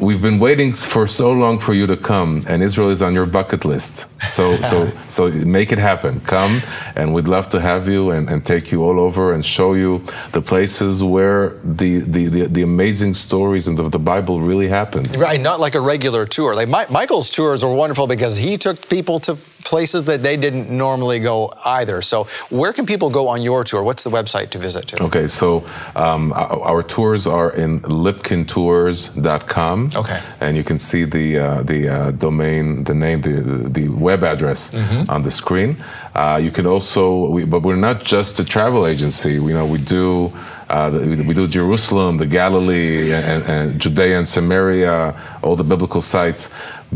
[0.00, 3.26] we've been waiting for so long for you to come, and Israel is on your
[3.26, 4.06] bucket list.
[4.26, 6.20] So, so, so make it happen.
[6.20, 6.62] Come,
[6.96, 10.04] and we'd love to have you and, and take you all over and show you
[10.32, 15.16] the places where the the, the, the amazing stories of the, the, Bible really happened.
[15.16, 16.54] Right, not like a regular tour.
[16.54, 20.70] Like My, Michael's tours were wonderful because he took people to places that they didn't
[20.70, 22.02] normally go either.
[22.02, 23.82] So, where can people go on your tour?
[23.82, 24.86] What's the website to visit?
[24.88, 25.02] To?
[25.04, 25.64] Okay, so
[25.96, 29.90] um, our tours are in lipkintours.com.
[29.96, 34.22] Okay, and you can see the uh, the uh, domain, the name, the the web
[34.22, 35.10] address mm-hmm.
[35.10, 35.82] on the screen.
[36.14, 39.34] Uh, you can also, we, but we're not just a travel agency.
[39.34, 40.32] You know, we do.
[40.66, 40.90] Uh,
[41.28, 46.48] we do Jerusalem, the Galilee, and, and Judea and Samaria, all the biblical sites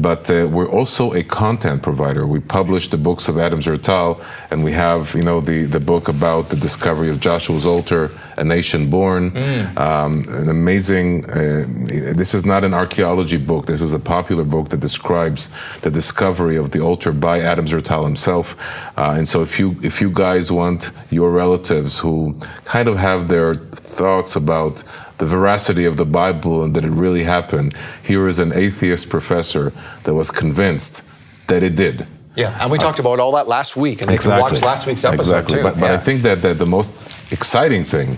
[0.03, 2.27] but uh, we're also a content provider.
[2.27, 6.09] We publish the books of Adam Zertal, and we have, you know, the, the book
[6.09, 9.33] about the discovery of Joshua's altar, A Nation Born.
[9.33, 9.79] Mm.
[9.79, 11.67] Um, an amazing, uh,
[12.15, 13.67] this is not an archaeology book.
[13.67, 18.05] This is a popular book that describes the discovery of the altar by Adam Zertal
[18.05, 18.57] himself.
[18.97, 23.29] Uh, and so if you, if you guys want your relatives who kind of have
[23.29, 24.85] their thoughts about
[25.19, 27.75] the veracity of the Bible and that it really happened.
[28.03, 29.73] Here is an atheist professor
[30.05, 31.05] that was convinced
[31.49, 32.07] that it did.
[32.37, 34.45] Yeah, and we talked about all that last week, and they exactly.
[34.45, 35.57] can watch last week's episode exactly.
[35.57, 35.63] too.
[35.65, 35.95] But, but yeah.
[35.95, 38.17] I think that, that the most exciting thing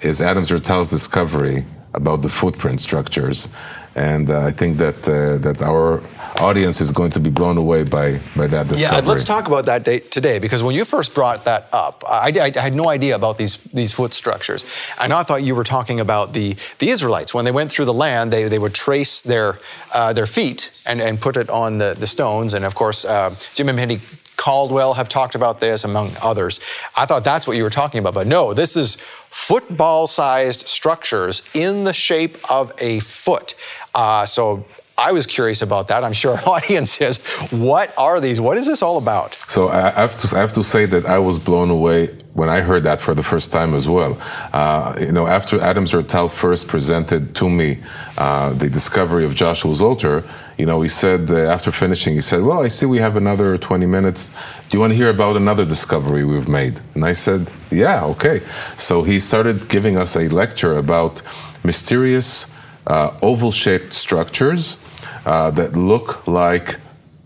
[0.00, 3.48] is Adam Zertal's discovery about the footprint structures,
[3.94, 6.02] and uh, I think that uh, that our
[6.40, 8.98] audience is going to be blown away by, by that discovery.
[8.98, 12.32] Yeah, let's talk about that date today because when you first brought that up, I,
[12.40, 14.64] I, I, had no idea about these, these foot structures.
[15.00, 17.34] And I thought you were talking about the, the Israelites.
[17.34, 19.58] When they went through the land, they, they would trace their,
[19.92, 22.54] uh, their feet and, and put it on the, the stones.
[22.54, 24.00] And of course, uh, Jim and Mindy
[24.36, 26.60] Caldwell have talked about this, among others.
[26.96, 28.14] I thought that's what you were talking about.
[28.14, 28.96] But no, this is
[29.30, 33.54] football sized structures in the shape of a foot.
[33.94, 34.64] Uh, so
[35.00, 36.04] I was curious about that.
[36.04, 37.18] I'm sure our audience is.
[37.50, 38.38] What are these?
[38.40, 39.34] What is this all about?
[39.48, 42.60] So I have to, I have to say that I was blown away when I
[42.60, 44.18] heard that for the first time as well.
[44.52, 47.78] Uh, you know, after Adam Zertal first presented to me
[48.18, 50.22] uh, the discovery of Joshua's altar,
[50.58, 53.56] you know, he said uh, after finishing, he said, "Well, I see we have another
[53.56, 54.28] 20 minutes.
[54.68, 58.42] Do you want to hear about another discovery we've made?" And I said, "Yeah, okay."
[58.76, 61.22] So he started giving us a lecture about
[61.64, 62.52] mysterious
[62.90, 64.76] uh, oval-shaped structures
[65.24, 66.68] uh, that look like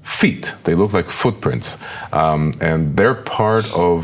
[0.03, 0.55] feet.
[0.65, 1.79] They look like footprints,
[2.13, 3.97] um, and they're part of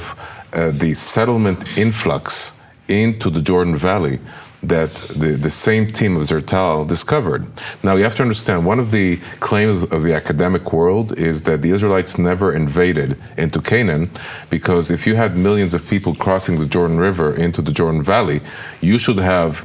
[0.52, 4.18] uh, the settlement influx into the Jordan Valley
[4.62, 7.46] that the, the same team of Zertal discovered.
[7.82, 11.62] Now, you have to understand one of the claims of the academic world is that
[11.62, 14.10] the Israelites never invaded into Canaan
[14.50, 18.40] because if you had millions of people crossing the Jordan River into the Jordan Valley,
[18.80, 19.64] you should have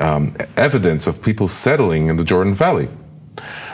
[0.00, 2.88] um, evidence of people settling in the Jordan Valley.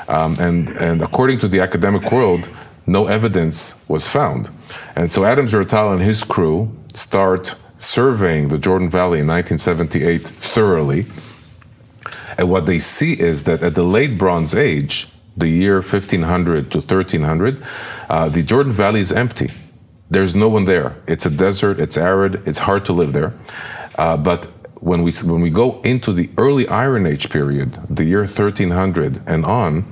[0.08, 2.48] Um, and, and according to the academic world,
[2.87, 4.50] no evidence was found.
[4.96, 11.06] And so Adam Zertal and his crew start surveying the Jordan Valley in 1978 thoroughly.
[12.38, 16.78] And what they see is that at the late Bronze Age, the year 1500 to
[16.78, 17.62] 1300,
[18.08, 19.50] uh, the Jordan Valley is empty.
[20.11, 20.94] there's no one there.
[21.08, 23.32] It's a desert, it's arid, it's hard to live there.
[23.96, 24.46] Uh, but
[24.82, 29.44] when we, when we go into the early Iron Age period, the year 1300 and
[29.44, 29.86] on,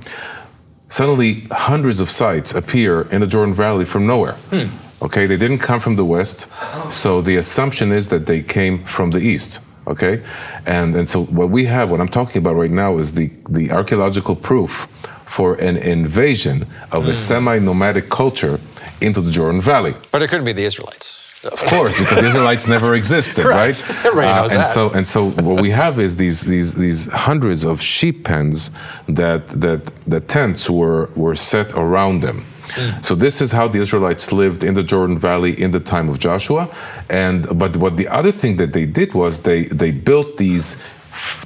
[0.87, 4.33] suddenly hundreds of sites appear in the Jordan Valley from nowhere.
[4.51, 4.67] Hmm.
[5.01, 6.47] Okay, they didn't come from the west,
[6.91, 9.61] so the assumption is that they came from the east.
[9.87, 10.21] Okay,
[10.67, 13.71] and and so what we have, what I'm talking about right now, is the the
[13.71, 14.87] archaeological proof
[15.25, 17.03] for an invasion of mm.
[17.03, 17.11] a hmm.
[17.13, 18.59] semi-nomadic culture
[18.99, 19.95] into the Jordan Valley.
[20.11, 21.20] But it couldn't be the Israelites.
[21.43, 23.81] Of course, because the Israelites never existed, right?
[24.05, 24.67] Everybody uh, and that.
[24.67, 28.69] So, and so, what we have is these these these hundreds of sheep pens
[29.07, 32.45] that that the tents were were set around them.
[32.67, 33.03] Mm.
[33.03, 36.19] So this is how the Israelites lived in the Jordan Valley in the time of
[36.19, 36.69] Joshua,
[37.09, 40.77] and but what the other thing that they did was they they built these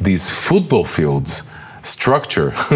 [0.01, 1.49] these football fields
[1.83, 2.53] structure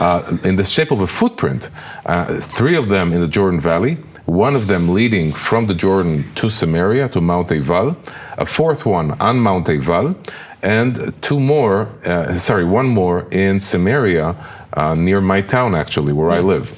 [0.00, 1.70] uh, in the shape of a footprint.
[2.04, 6.24] Uh, three of them in the Jordan Valley one of them leading from the Jordan
[6.36, 7.96] to Samaria, to Mount Ebal,
[8.38, 10.16] a fourth one on Mount Ebal,
[10.62, 14.34] and two more, uh, sorry, one more in Samaria,
[14.72, 16.72] uh, near my town actually, where I live.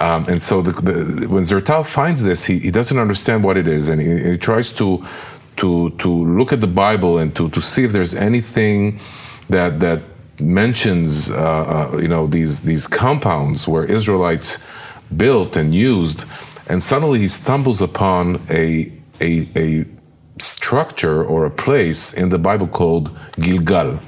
[0.00, 3.68] Um, and so the, the, when Zertal finds this, he, he doesn't understand what it
[3.68, 5.04] is, and he, he tries to,
[5.56, 8.98] to, to look at the Bible and to, to see if there's anything
[9.48, 10.02] that, that
[10.40, 14.64] mentions, uh, uh you know, these, these compounds where Israelites
[15.16, 16.26] built and used
[16.68, 19.84] and suddenly he stumbles upon a, a, a
[20.38, 24.00] structure or a place in the Bible called Gilgal.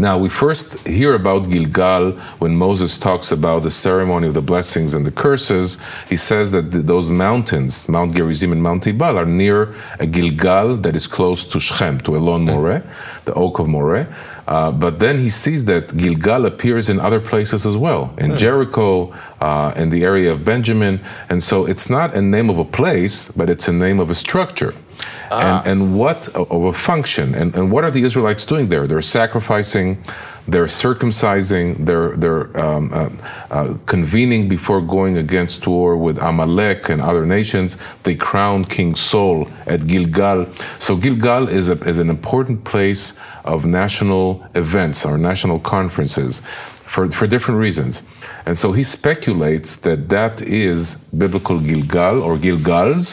[0.00, 4.94] Now, we first hear about Gilgal when Moses talks about the ceremony of the blessings
[4.94, 5.78] and the curses.
[6.08, 10.96] He says that those mountains, Mount Gerizim and Mount Ebal, are near a Gilgal that
[10.96, 12.82] is close to Shechem, to Elon Moreh,
[13.26, 14.06] the Oak of Moreh.
[14.48, 19.12] Uh, but then he sees that Gilgal appears in other places as well, in Jericho,
[19.42, 20.98] uh, in the area of Benjamin.
[21.28, 24.14] And so it's not a name of a place, but it's a name of a
[24.14, 24.72] structure.
[25.30, 25.62] Ah.
[25.62, 28.86] And, and what of a function and, and what are the Israelites doing there?
[28.86, 29.98] They're sacrificing,
[30.48, 33.10] they're circumcising, they're they're um, uh,
[33.50, 37.76] uh, convening before going against war with Amalek and other nations.
[38.02, 40.46] They crown King Saul at Gilgal.
[40.78, 46.42] So Gilgal is a, is an important place of national events or national conferences
[46.90, 48.02] for, for different reasons.
[48.46, 53.08] And so he speculates that that is biblical Gilgal or Gilgals,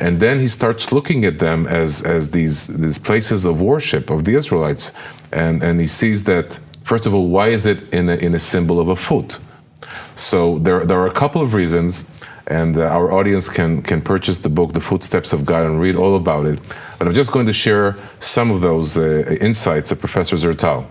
[0.00, 4.24] and then he starts looking at them as, as these, these places of worship of
[4.24, 4.92] the Israelites.
[5.30, 8.38] And, and he sees that, first of all, why is it in a, in a
[8.38, 9.38] symbol of a foot?
[10.16, 12.10] So there, there are a couple of reasons,
[12.46, 15.96] and uh, our audience can, can purchase the book, The Footsteps of God, and read
[15.96, 16.58] all about it.
[16.98, 20.86] But I'm just going to share some of those uh, insights of Professor Zertal.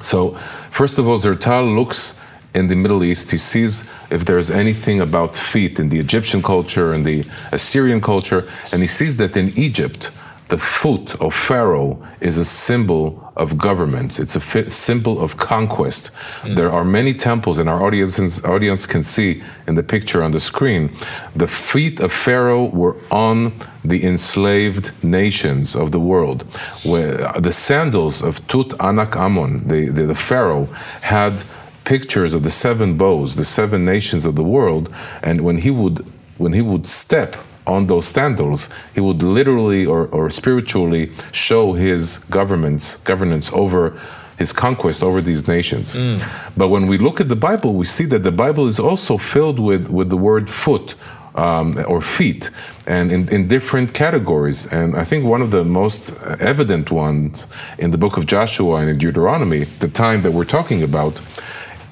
[0.00, 0.30] So,
[0.70, 2.18] first of all, Zertal looks
[2.54, 3.30] in the Middle East.
[3.30, 8.48] He sees if there's anything about feet in the Egyptian culture and the Assyrian culture,
[8.72, 10.10] and he sees that in Egypt,
[10.48, 14.20] the foot of Pharaoh is a symbol of government.
[14.20, 16.12] It's a symbol of conquest.
[16.42, 16.54] Mm.
[16.54, 20.40] There are many temples, and our audience, audience can see in the picture on the
[20.40, 20.94] screen.
[21.34, 23.52] The feet of Pharaoh were on
[23.84, 26.44] the enslaved nations of the world.
[26.84, 30.66] Where the sandals of Tutankhamun, the, the, the Pharaoh,
[31.02, 31.42] had
[31.84, 36.08] pictures of the seven bows, the seven nations of the world, and when he would
[36.38, 37.34] when he would step
[37.66, 43.98] on those sandals, he would literally or, or spiritually show his government's governance over
[44.38, 45.96] his conquest over these nations.
[45.96, 46.20] Mm.
[46.56, 49.58] But when we look at the Bible, we see that the Bible is also filled
[49.58, 50.94] with, with the word foot
[51.34, 52.50] um, or feet
[52.86, 54.66] and in, in different categories.
[54.72, 57.46] And I think one of the most evident ones
[57.78, 61.20] in the book of Joshua and in Deuteronomy, the time that we're talking about,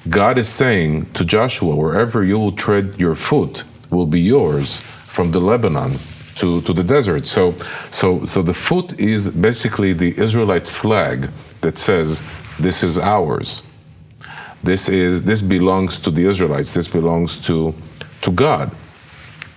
[0.09, 4.81] God is saying to Joshua, wherever you will tread your foot will be yours
[5.15, 5.97] from the Lebanon
[6.35, 7.25] to, to the desert.
[7.25, 7.55] So,
[7.89, 11.29] so, so the foot is basically the Israelite flag
[11.61, 12.21] that says,
[12.59, 13.67] this is ours.
[14.61, 16.73] This, is, this belongs to the Israelites.
[16.73, 17.73] This belongs to,
[18.21, 18.71] to God.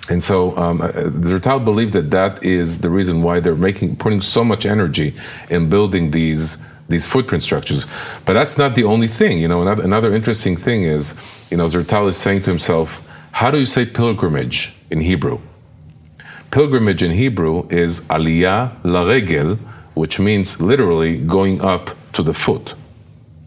[0.09, 0.89] And so um, uh,
[1.29, 5.15] Zertal believed that that is the reason why they're making, putting so much energy
[5.51, 7.87] in building these, these footprint structures.
[8.25, 9.41] But that's not the only thing.
[9.41, 11.15] You know, another, another interesting thing is,
[11.51, 15.41] you know, Zertal is saying to himself, how do you say pilgrimage in Hebrew?
[16.51, 19.59] Pilgrimage in Hebrew is aliyah laregel,
[19.95, 22.75] which means literally going up to the foot.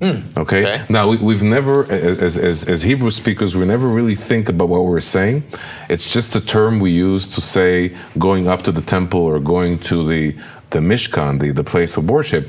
[0.02, 0.64] Mm, okay?
[0.64, 0.86] okay?
[0.90, 4.86] Now, we, have never, as, as, as Hebrew speakers, we never really think about what
[4.86, 5.44] we're saying.
[5.90, 9.80] It's just a term we use to say going up to the temple or going
[9.80, 10.36] to the,
[10.72, 12.48] the Mishkan, the, the place of worship.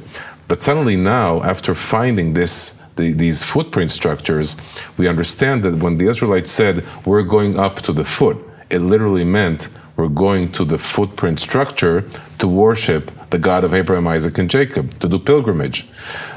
[0.49, 4.57] But suddenly now, after finding this, the, these footprint structures,
[4.97, 8.39] we understand that when the Israelites said, we're going up to the foot,
[8.71, 12.05] it literally meant were going to the footprint structure
[12.39, 15.87] to worship the God of Abraham, Isaac, and Jacob, to do pilgrimage.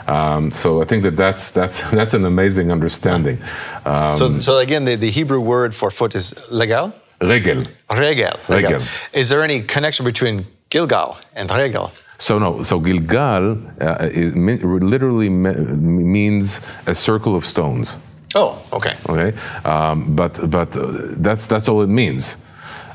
[0.08, 3.38] Um, so I think that that's that's that's an amazing understanding.
[3.86, 6.94] Um, so, so again, the, the Hebrew word for foot is legal.
[7.22, 7.64] Regel.
[7.90, 8.34] Regel.
[8.50, 8.82] Regel.
[9.14, 11.92] Is there any connection between Gilgal and regel?
[12.18, 17.98] So no, so Gilgal uh, is, literally means a circle of stones.
[18.36, 18.96] Oh, okay.
[19.08, 22.45] Okay, um, but but uh, that's that's all it means.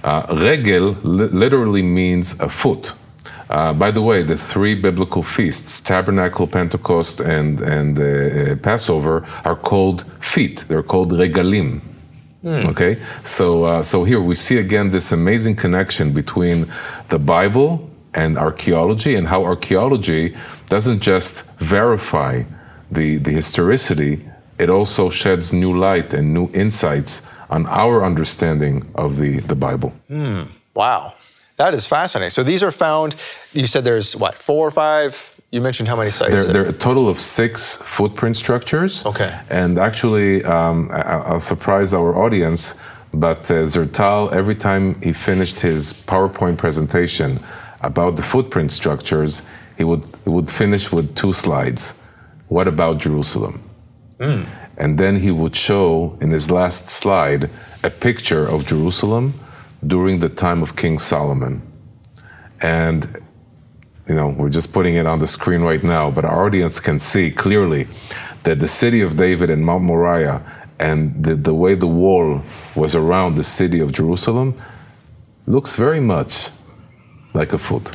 [0.02, 2.94] Uh, regel li literally means a foot.
[3.50, 9.56] Uh, by the way, the three biblical feasts, Tabernacle, Pentecost, and and uh, Passover, are
[9.56, 10.64] called feet.
[10.68, 11.80] They're called regalim.
[12.44, 12.68] Mm.
[12.70, 16.66] Okay, so uh, so here we see again this amazing connection between
[17.08, 20.34] the Bible and archaeology, and how archaeology
[20.66, 22.42] doesn't just verify
[22.90, 24.24] the the historicity,
[24.58, 29.92] it also sheds new light and new insights on our understanding of the the Bible.
[30.08, 30.48] Mm.
[30.74, 31.14] Wow.
[31.60, 32.30] That is fascinating.
[32.30, 33.16] So these are found,
[33.52, 35.38] you said there's what, four or five?
[35.50, 36.46] You mentioned how many sites?
[36.46, 39.04] There, there are a total of six footprint structures.
[39.04, 39.38] Okay.
[39.50, 42.80] And actually, um, I, will surprise our audience,
[43.12, 47.40] but uh, Zertal, every time he finished his PowerPoint presentation
[47.82, 52.02] about the footprint structures, he would, he would finish with two slides.
[52.48, 53.60] What about Jerusalem?
[54.18, 54.46] Mm.
[54.80, 57.50] And then he would show in his last slide
[57.84, 59.34] a picture of Jerusalem
[59.86, 61.60] during the time of King Solomon.
[62.62, 63.22] And,
[64.08, 66.98] you know, we're just putting it on the screen right now, but our audience can
[66.98, 67.88] see clearly
[68.44, 70.42] that the city of David and Mount Moriah
[70.78, 72.40] and the, the way the wall
[72.74, 74.58] was around the city of Jerusalem
[75.46, 76.48] looks very much
[77.34, 77.90] like a foot.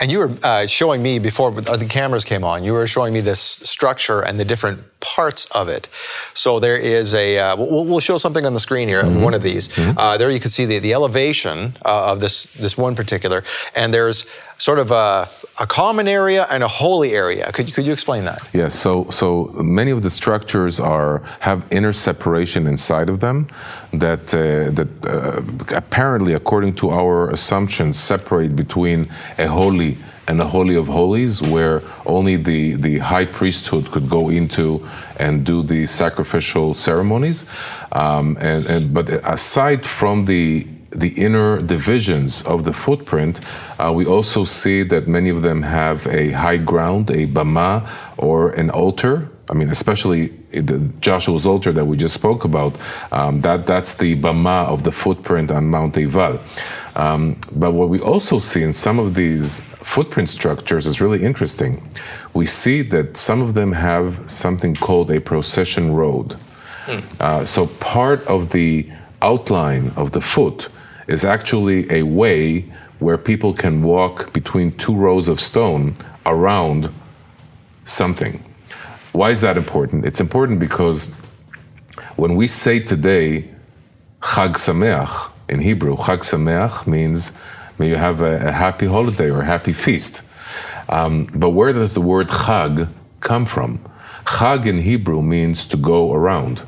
[0.00, 3.20] And you were uh, showing me before the cameras came on, you were showing me
[3.20, 5.86] this structure and the different parts of it.
[6.32, 9.20] So there is a, uh, we'll, we'll, show something on the screen here, mm-hmm.
[9.20, 9.68] one of these.
[9.68, 9.98] Mm-hmm.
[9.98, 13.44] Uh, there you can see the, the elevation uh, of this, this one particular,
[13.76, 14.24] and there's
[14.58, 15.28] sort of a,
[15.60, 17.50] a, common area and a holy area.
[17.52, 18.40] Could, could you explain that?
[18.52, 23.48] Yes, so, so many of the structures are, have inner separation inside of them
[23.92, 25.42] that, uh, that uh,
[25.76, 31.82] apparently, according to our assumptions, separate between a holy and the Holy of Holies, where
[32.06, 34.86] only the, the high priesthood could go into
[35.18, 37.48] and do the sacrificial ceremonies.
[37.92, 43.40] Um, and, and, but aside from the the inner divisions of the footprint,
[43.78, 48.50] uh, we also see that many of them have a high ground, a bama, or
[48.50, 49.28] an altar.
[49.50, 52.76] I mean, especially the Joshua's altar that we just spoke about.
[53.12, 56.40] Um, that that's the bama of the footprint on Mount Ebal.
[56.96, 61.82] Um, but what we also see in some of these footprint structures is really interesting.
[62.32, 66.32] We see that some of them have something called a procession road.
[66.86, 66.98] Hmm.
[67.20, 68.90] Uh, so part of the
[69.22, 70.68] outline of the foot
[71.06, 72.62] is actually a way
[72.98, 75.94] where people can walk between two rows of stone
[76.26, 76.90] around
[77.84, 78.42] something.
[79.12, 80.06] Why is that important?
[80.06, 81.14] It's important because
[82.16, 83.48] when we say today
[84.22, 85.96] Chag Sameach, in Hebrew.
[85.96, 87.38] Chag Sameach means
[87.78, 90.22] may you have a, a happy holiday or a happy feast.
[90.88, 92.88] Um, but where does the word Chag
[93.20, 93.78] come from?
[94.24, 96.64] Chag in Hebrew means to go around.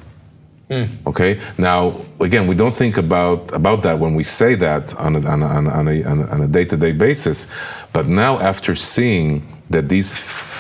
[0.71, 0.88] Mm.
[1.07, 1.40] Okay.
[1.59, 5.42] Now, again, we don't think about about that when we say that on a, on
[5.42, 7.53] a, on a, on a day-to-day basis.
[7.92, 10.14] But now, after seeing that these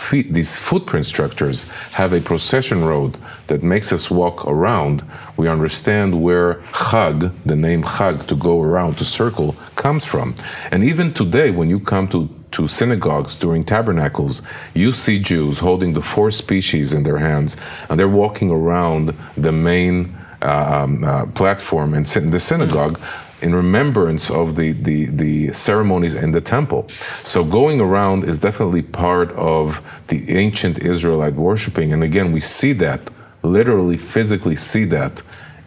[0.06, 5.04] feet, these footprint structures have a procession road that makes us walk around,
[5.36, 10.34] we understand where Chag, the name Chag, to go around, to circle, comes from.
[10.70, 14.40] And even today, when you come to to synagogues during tabernacles,
[14.72, 17.56] you see Jews holding the four species in their hands,
[17.90, 22.98] and they're walking around the main uh, um, uh, platform in the synagogue
[23.42, 26.88] in remembrance of the, the, the ceremonies in the temple.
[27.22, 31.92] So going around is definitely part of the ancient Israelite worshiping.
[31.92, 33.00] And again, we see that,
[33.42, 35.22] literally, physically see that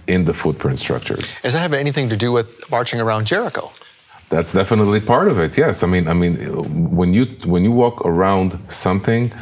[0.08, 1.36] in the footprint structures.
[1.42, 3.72] Does that have anything to do with marching around Jericho?
[4.30, 5.58] That's definitely part of it.
[5.58, 6.36] Yes, I mean, I mean,
[6.96, 9.34] when you when you walk around something,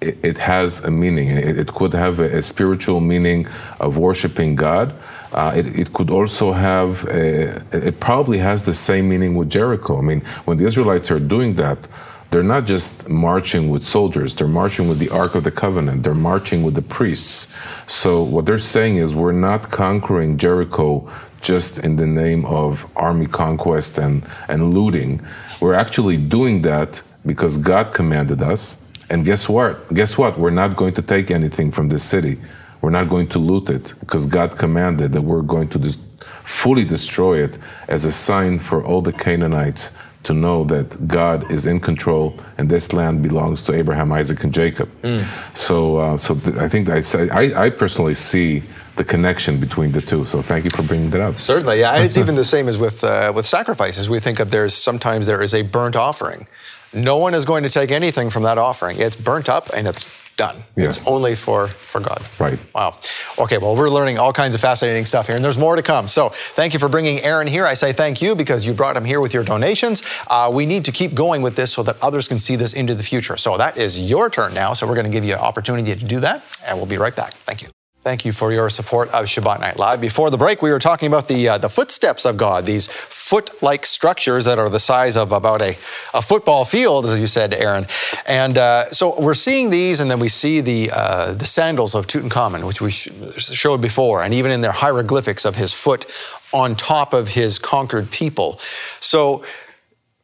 [0.00, 1.28] it, it has a meaning.
[1.30, 3.48] It, it could have a, a, spiritual meaning
[3.80, 4.94] of worshiping God.
[5.36, 9.98] Uh, it, it, could also have, a, it probably has the same meaning with Jericho.
[9.98, 11.86] I mean, when the Israelites are doing that,
[12.30, 16.14] they're not just marching with soldiers, they're marching with the Ark of the Covenant, they're
[16.14, 17.54] marching with the priests.
[17.86, 21.08] So, what they're saying is, we're not conquering Jericho
[21.42, 25.24] just in the name of army conquest and, and looting.
[25.60, 28.82] We're actually doing that because God commanded us.
[29.10, 29.92] And guess what?
[29.94, 30.38] Guess what?
[30.38, 32.38] We're not going to take anything from this city
[32.80, 35.98] We're not going to loot it because God commanded that we're going to dis-
[36.42, 37.58] fully destroy it
[37.88, 42.68] as a sign for all the Canaanites to know that God is in control and
[42.68, 44.88] this land belongs to Abraham, Isaac, and Jacob.
[45.02, 45.20] Mm.
[45.56, 47.00] So, uh, so th- I think I,
[47.32, 48.62] I, I personally see
[48.96, 50.24] the connection between the two.
[50.24, 51.38] So thank you for bringing that up.
[51.38, 52.02] Certainly, yeah.
[52.02, 54.10] It's even the same as with uh, with sacrifices.
[54.10, 56.46] We think of there's sometimes there is a burnt offering.
[56.92, 58.98] No one is going to take anything from that offering.
[58.98, 60.62] It's burnt up and it's done.
[60.76, 60.98] Yes.
[60.98, 62.22] It's only for, for God.
[62.38, 62.58] Right.
[62.74, 62.98] Wow.
[63.38, 66.08] Okay, well, we're learning all kinds of fascinating stuff here, and there's more to come.
[66.08, 67.66] So thank you for bringing Aaron here.
[67.66, 70.02] I say thank you because you brought him here with your donations.
[70.28, 72.94] Uh, we need to keep going with this so that others can see this into
[72.94, 73.36] the future.
[73.36, 74.74] So that is your turn now.
[74.74, 77.16] So we're going to give you an opportunity to do that, and we'll be right
[77.16, 77.32] back.
[77.32, 77.75] Thank you.
[78.06, 80.00] Thank you for your support of Shabbat Night Live.
[80.00, 83.84] Before the break, we were talking about the uh, the footsteps of God, these foot-like
[83.84, 85.70] structures that are the size of about a,
[86.14, 87.84] a football field, as you said, Aaron.
[88.24, 92.06] And uh, so we're seeing these, and then we see the uh, the sandals of
[92.06, 96.06] Tutankhamun, which we sh- showed before, and even in their hieroglyphics of his foot
[96.52, 98.60] on top of his conquered people.
[99.00, 99.44] So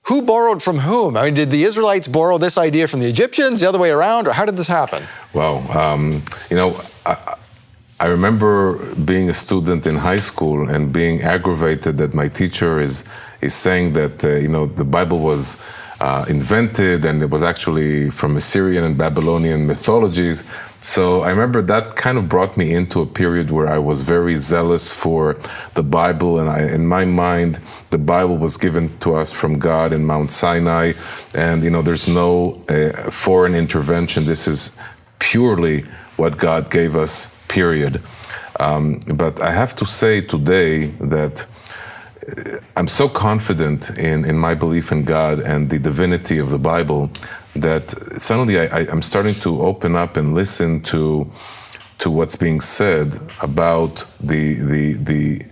[0.02, 1.16] who borrowed from whom?
[1.16, 4.28] I mean, did the Israelites borrow this idea from the Egyptians, the other way around,
[4.28, 5.02] or how did this happen?
[5.34, 7.38] Well, um, you know, I,
[8.02, 13.04] I remember being a student in high school and being aggravated that my teacher is
[13.40, 15.44] is saying that uh, you know the Bible was
[16.00, 20.38] uh, invented and it was actually from Assyrian and Babylonian mythologies.
[20.80, 24.34] So I remember that kind of brought me into a period where I was very
[24.34, 25.36] zealous for
[25.74, 29.92] the Bible, and I, in my mind, the Bible was given to us from God
[29.92, 30.94] in Mount Sinai,
[31.36, 34.24] and you know there's no uh, foreign intervention.
[34.24, 34.76] This is
[35.20, 35.84] purely
[36.16, 38.00] what God gave us period.
[38.60, 44.54] Um, but I have to say today that uh, I'm so confident in, in my
[44.54, 47.10] belief in God and the divinity of the Bible
[47.54, 47.90] that
[48.28, 51.30] suddenly I, am starting to open up and listen to
[51.98, 55.42] to what's being said about the the the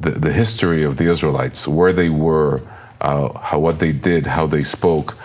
[0.00, 2.60] the, the history of the Israelites, where they were,
[3.00, 5.16] uh, how what they did, how they spoke,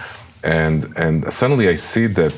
[0.44, 2.36] and and suddenly I see that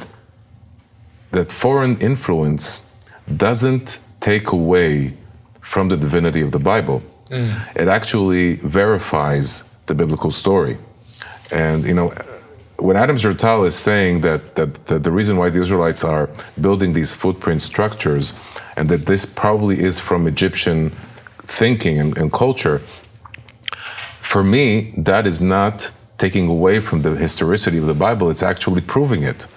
[1.31, 2.88] that foreign influence
[3.37, 5.13] doesn't take away
[5.61, 7.01] from the divinity of the Bible.
[7.27, 7.75] Mm.
[7.75, 10.77] It actually verifies the biblical story.
[11.51, 12.11] And, you know,
[12.77, 16.29] when Adam Zertal is saying that, that, that, the reason why the Israelites are
[16.61, 18.33] building these footprint structures
[18.77, 20.91] and that this probably is from Egyptian
[21.43, 22.79] thinking and, and culture,
[24.21, 28.81] for me, that is not taking away from the historicity of the Bible, it's actually
[28.81, 29.47] proving it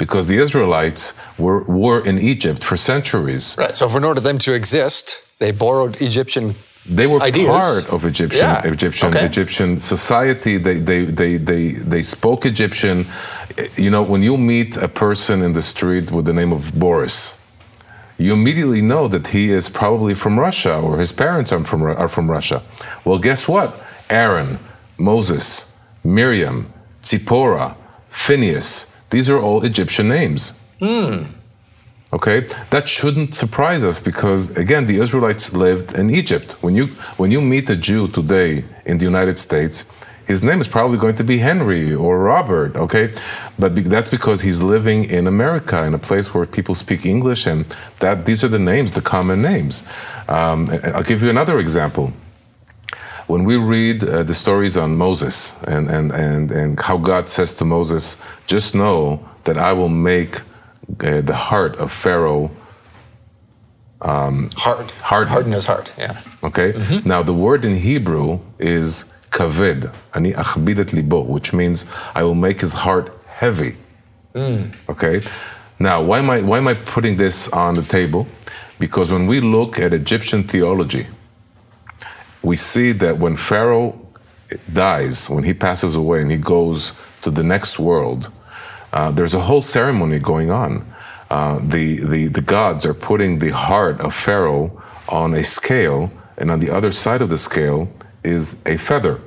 [0.00, 1.02] because the Israelites
[1.44, 3.44] were, were in Egypt for centuries.
[3.58, 3.76] Right.
[3.76, 5.04] So, for in order for them to exist,
[5.38, 6.46] they borrowed Egyptian.
[6.98, 7.62] They were ideas.
[7.64, 8.74] part of Egyptian yeah.
[8.76, 9.26] Egyptian okay.
[9.32, 10.54] Egyptian society.
[10.66, 12.96] They, they they they they spoke Egyptian.
[13.76, 17.16] You know, when you meet a person in the street with the name of Boris,
[18.16, 22.12] you immediately know that he is probably from Russia or his parents are from are
[22.16, 22.58] from Russia.
[23.04, 23.68] Well, guess what?
[24.08, 24.58] Aaron,
[24.98, 25.48] Moses,
[26.02, 26.56] Miriam,
[27.04, 27.76] Zipporah,
[28.08, 30.52] Phineas, these are all Egyptian names.
[30.80, 31.26] Mm.
[32.12, 32.40] Okay,
[32.70, 36.56] that shouldn't surprise us because again, the Israelites lived in Egypt.
[36.60, 36.86] When you
[37.18, 39.92] when you meet a Jew today in the United States,
[40.26, 42.74] his name is probably going to be Henry or Robert.
[42.74, 43.12] Okay,
[43.60, 47.46] but be, that's because he's living in America in a place where people speak English,
[47.46, 47.64] and
[48.00, 49.88] that these are the names, the common names.
[50.28, 52.12] Um, I'll give you another example
[53.30, 57.54] when we read uh, the stories on Moses and, and, and, and how God says
[57.54, 62.50] to Moses, just know that I will make uh, the heart of Pharaoh
[64.02, 64.90] um, hard.
[65.02, 65.28] Hard.
[65.28, 66.20] Harden his heart, yeah.
[66.42, 66.72] Okay?
[66.72, 67.08] Mm-hmm.
[67.08, 72.60] Now, the word in Hebrew is kaved, ani achbidet libo, which means I will make
[72.60, 73.76] his heart heavy.
[74.34, 74.74] Mm.
[74.88, 75.20] Okay?
[75.78, 78.26] Now, why am, I, why am I putting this on the table?
[78.78, 81.06] Because when we look at Egyptian theology,
[82.42, 83.98] we see that when Pharaoh
[84.72, 88.30] dies, when he passes away and he goes to the next world,
[88.92, 90.92] uh, there's a whole ceremony going on.
[91.30, 96.50] Uh, the, the, the gods are putting the heart of Pharaoh on a scale, and
[96.50, 97.88] on the other side of the scale
[98.24, 99.20] is a feather.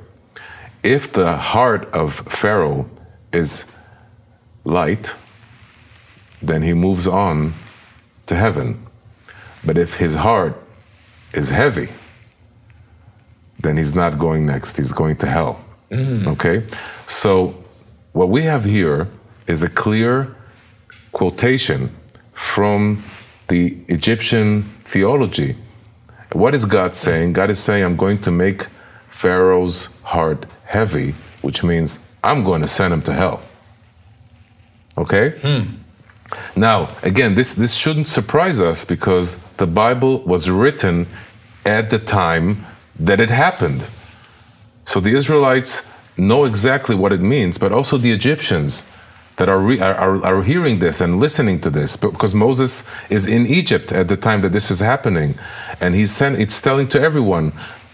[0.82, 2.90] If the heart of Pharaoh
[3.32, 3.74] is
[4.64, 5.14] light,
[6.42, 7.54] then he moves on
[8.26, 8.86] to heaven.
[9.64, 10.60] But if his heart
[11.32, 11.88] is heavy,
[13.64, 14.76] then he's not going next.
[14.76, 15.60] He's going to hell.
[15.90, 16.26] Mm.
[16.28, 16.64] Okay?
[17.06, 17.54] So,
[18.12, 19.08] what we have here
[19.46, 20.34] is a clear
[21.12, 21.90] quotation
[22.32, 23.02] from
[23.48, 25.56] the Egyptian theology.
[26.32, 27.32] What is God saying?
[27.32, 28.66] God is saying, I'm going to make
[29.08, 33.42] Pharaoh's heart heavy, which means I'm going to send him to hell.
[34.98, 35.30] Okay?
[35.40, 35.76] Hmm.
[36.56, 41.06] Now, again, this, this shouldn't surprise us because the Bible was written
[41.64, 42.66] at the time
[42.98, 43.88] that it happened.
[44.84, 48.90] So the Israelites know exactly what it means, but also the Egyptians
[49.36, 53.46] that are, re- are, are, hearing this and listening to this because Moses is in
[53.46, 55.36] Egypt at the time that this is happening.
[55.80, 57.52] And he's sent, it's telling to everyone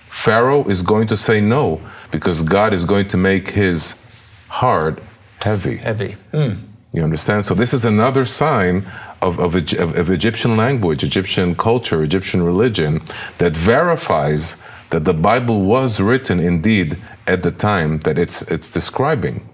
[0.09, 1.81] Pharaoh is going to say no
[2.11, 4.05] because God is going to make his
[4.49, 5.03] heart
[5.43, 5.77] heavy.
[5.77, 6.17] Heavy.
[6.33, 6.61] Mm.
[6.93, 7.45] You understand?
[7.45, 8.85] So this is another sign
[9.23, 13.01] of, of, of, of Egyptian language, Egyptian culture, Egyptian religion
[13.39, 19.49] that verifies that the Bible was written indeed at the time that it's, it's describing.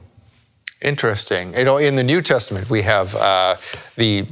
[0.82, 1.54] Interesting.
[1.54, 3.56] You know, in the New Testament, we have uh,
[3.96, 4.26] the,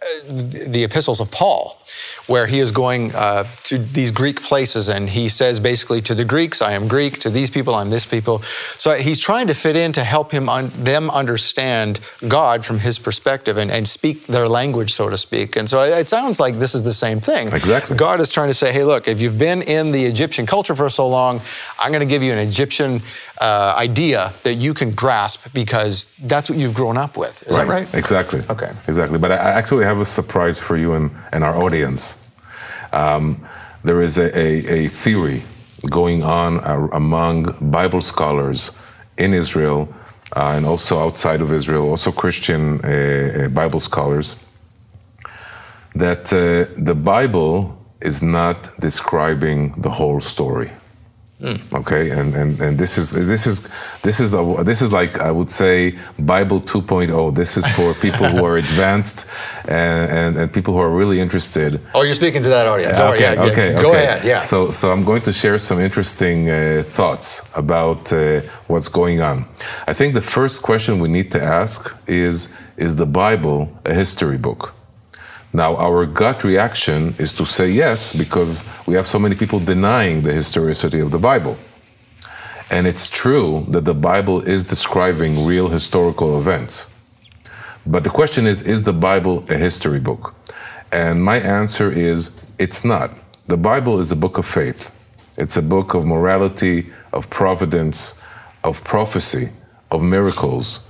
[0.00, 1.78] uh, the epistles of Paul
[2.26, 6.24] where he is going uh, to these Greek places and he says basically to the
[6.24, 8.42] Greeks, I am Greek, to these people, I'm this people.
[8.78, 12.98] So he's trying to fit in to help him un- them understand God from his
[12.98, 15.56] perspective and, and speak their language, so to speak.
[15.56, 17.48] And so it sounds like this is the same thing.
[17.48, 17.96] Exactly.
[17.96, 20.88] God is trying to say, hey, look, if you've been in the Egyptian culture for
[20.88, 21.42] so long,
[21.78, 23.02] I'm going to give you an Egyptian
[23.40, 27.42] uh, idea that you can grasp because that's what you've grown up with.
[27.42, 27.66] Is right.
[27.66, 27.94] that right?
[27.94, 28.42] Exactly.
[28.48, 28.72] Okay.
[28.86, 29.18] Exactly.
[29.18, 32.20] But I actually have a surprise for you and, and our audience.
[32.92, 33.44] Um,
[33.82, 35.42] there is a, a, a, theory
[35.90, 38.72] going on uh, among Bible scholars
[39.18, 39.92] in Israel
[40.36, 44.36] uh, and also outside of Israel, also Christian uh, uh Bible scholars,
[45.94, 50.70] that uh, the Bible is not describing the whole story.
[51.40, 51.74] Mm.
[51.74, 53.68] Okay, and, and and this is this is
[54.02, 57.34] this is a, this is like I would say Bible 2.0.
[57.34, 59.26] This is for people who are advanced
[59.68, 61.80] and, and, and, people who are really interested.
[61.92, 62.96] Oh, you're speaking to that audience.
[62.96, 63.82] Okay, yeah, okay, yeah.
[63.82, 64.04] Go okay.
[64.04, 64.24] ahead.
[64.24, 64.38] Yeah.
[64.38, 69.44] So so I'm going to share some interesting uh, thoughts about uh, what's going on.
[69.88, 74.38] I think the first question we need to ask is: Is the Bible a history
[74.38, 74.72] book?
[75.54, 80.22] Now, our gut reaction is to say yes because we have so many people denying
[80.22, 81.56] the historicity of the Bible.
[82.72, 86.98] And it's true that the Bible is describing real historical events.
[87.86, 90.34] But the question is is the Bible a history book?
[90.90, 93.12] And my answer is it's not.
[93.46, 94.90] The Bible is a book of faith,
[95.38, 98.20] it's a book of morality, of providence,
[98.64, 99.50] of prophecy,
[99.92, 100.80] of miracles.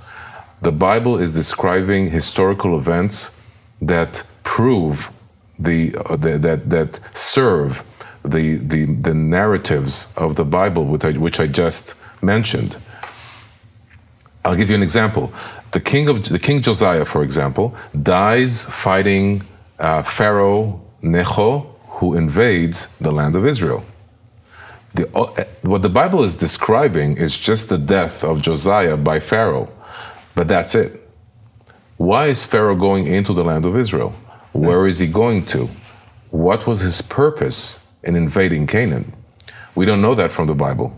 [0.62, 3.43] The Bible is describing historical events
[3.86, 5.10] that prove
[5.58, 7.84] the, uh, the, that that serve
[8.24, 12.78] the, the the narratives of the Bible, which I, which I just mentioned.
[14.44, 15.32] I'll give you an example.
[15.72, 19.42] The king of the king Josiah, for example, dies fighting
[19.78, 23.84] uh, Pharaoh Necho, who invades the land of Israel.
[24.94, 29.68] The, uh, what the Bible is describing is just the death of Josiah by Pharaoh,
[30.34, 31.03] but that's it.
[32.04, 34.12] Why is Pharaoh going into the land of Israel?
[34.52, 35.70] Where is he going to?
[36.30, 39.14] What was his purpose in invading Canaan?
[39.74, 40.92] We don't know that from the Bible.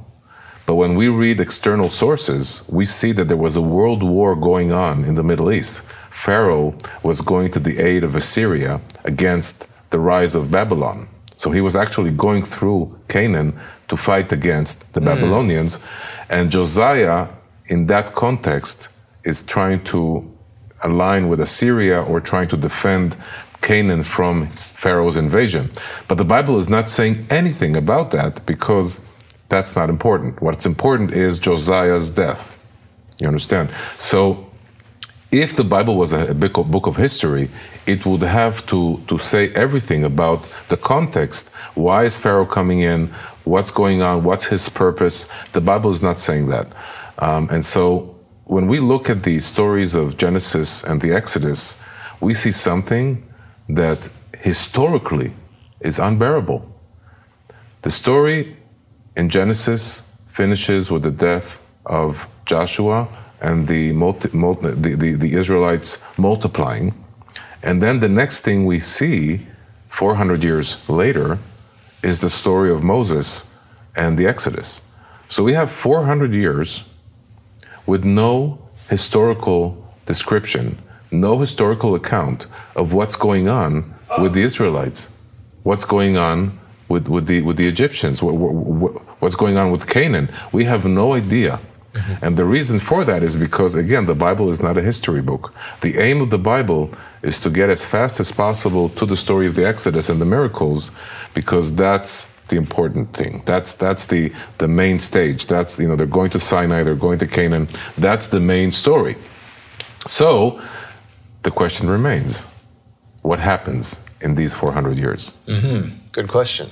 [0.66, 4.72] But when we read external sources, we see that there was a world war going
[4.72, 5.82] on in the Middle East.
[6.10, 11.08] Pharaoh was going to the aid of Assyria against the rise of Babylon.
[11.36, 15.04] So he was actually going through Canaan to fight against the mm.
[15.04, 15.86] Babylonians.
[16.28, 17.28] And Josiah,
[17.66, 18.88] in that context,
[19.22, 20.35] is trying to
[20.82, 23.16] align with Assyria or trying to defend
[23.62, 25.70] Canaan from Pharaoh's invasion.
[26.08, 29.08] But the Bible is not saying anything about that because
[29.48, 30.40] that's not important.
[30.42, 32.58] What's important is Josiah's death.
[33.18, 33.70] You understand?
[33.98, 34.46] So
[35.30, 37.48] if the Bible was a book of history,
[37.86, 41.52] it would have to, to say everything about the context.
[41.74, 43.08] Why is Pharaoh coming in?
[43.44, 44.24] What's going on?
[44.24, 45.30] What's his purpose?
[45.52, 46.68] The Bible is not saying that.
[47.18, 48.15] Um, and so
[48.46, 51.82] when we look at the stories of Genesis and the Exodus,
[52.20, 53.26] we see something
[53.68, 55.32] that historically
[55.80, 56.64] is unbearable.
[57.82, 58.56] The story
[59.16, 63.08] in Genesis finishes with the death of Joshua
[63.40, 66.94] and the, multi, multi, the, the, the, Israelites multiplying.
[67.64, 69.40] And then the next thing we see
[69.88, 71.38] 400 years later
[72.00, 73.52] is the story of Moses
[73.96, 74.82] and the Exodus.
[75.28, 76.84] So we have 400 years
[77.86, 78.58] with no
[78.88, 80.78] historical description
[81.10, 85.18] no historical account of what's going on with the Israelites,
[85.62, 86.58] what's going on
[86.88, 90.28] with, with, the, with the Egyptians, what, what, what's going on with Canaan.
[90.52, 91.58] We have no idea.
[91.92, 92.24] Mm-hmm.
[92.24, 95.54] And the reason for that is because, again, the Bible is not a history book.
[95.80, 99.46] The aim of the Bible is to get as fast as possible to the story
[99.46, 100.96] of the Exodus and the miracles,
[101.34, 103.42] because that's the important thing.
[103.44, 105.46] That's that's the the main stage.
[105.46, 107.68] That's you know they're going to Sinai, they're going to Canaan.
[107.98, 109.16] That's the main story.
[110.06, 110.60] So
[111.42, 112.46] the question remains
[113.22, 115.36] what happens in these 400 years?
[115.46, 115.96] Mm-hmm.
[116.12, 116.68] Good question.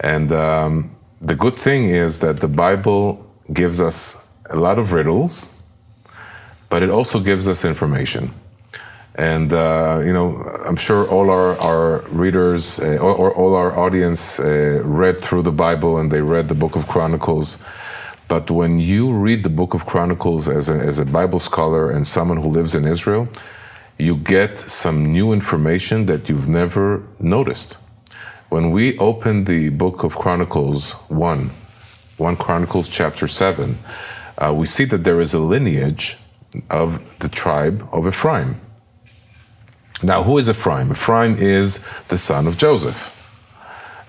[0.00, 5.62] And um, the good thing is that the Bible gives us a lot of riddles,
[6.68, 8.30] but it also gives us information.
[9.14, 14.40] And, uh, you know, I'm sure all our, our readers uh, or, all our audience
[14.40, 17.62] uh, read through the Bible and they read the book of Chronicles.
[18.28, 22.06] But when you read the book of Chronicles as a, as a Bible scholar and
[22.06, 23.28] someone who lives in Israel,
[23.98, 27.76] you get some new information that you've never noticed.
[28.48, 31.50] When we open the book of Chronicles 1,
[32.16, 33.76] 1 Chronicles chapter 7,
[34.38, 36.16] uh, we see that there is a lineage
[36.70, 38.60] of the tribe of Ephraim.
[40.02, 40.90] Now, who is Ephraim?
[40.90, 41.78] Ephraim is
[42.08, 43.18] the son of Joseph.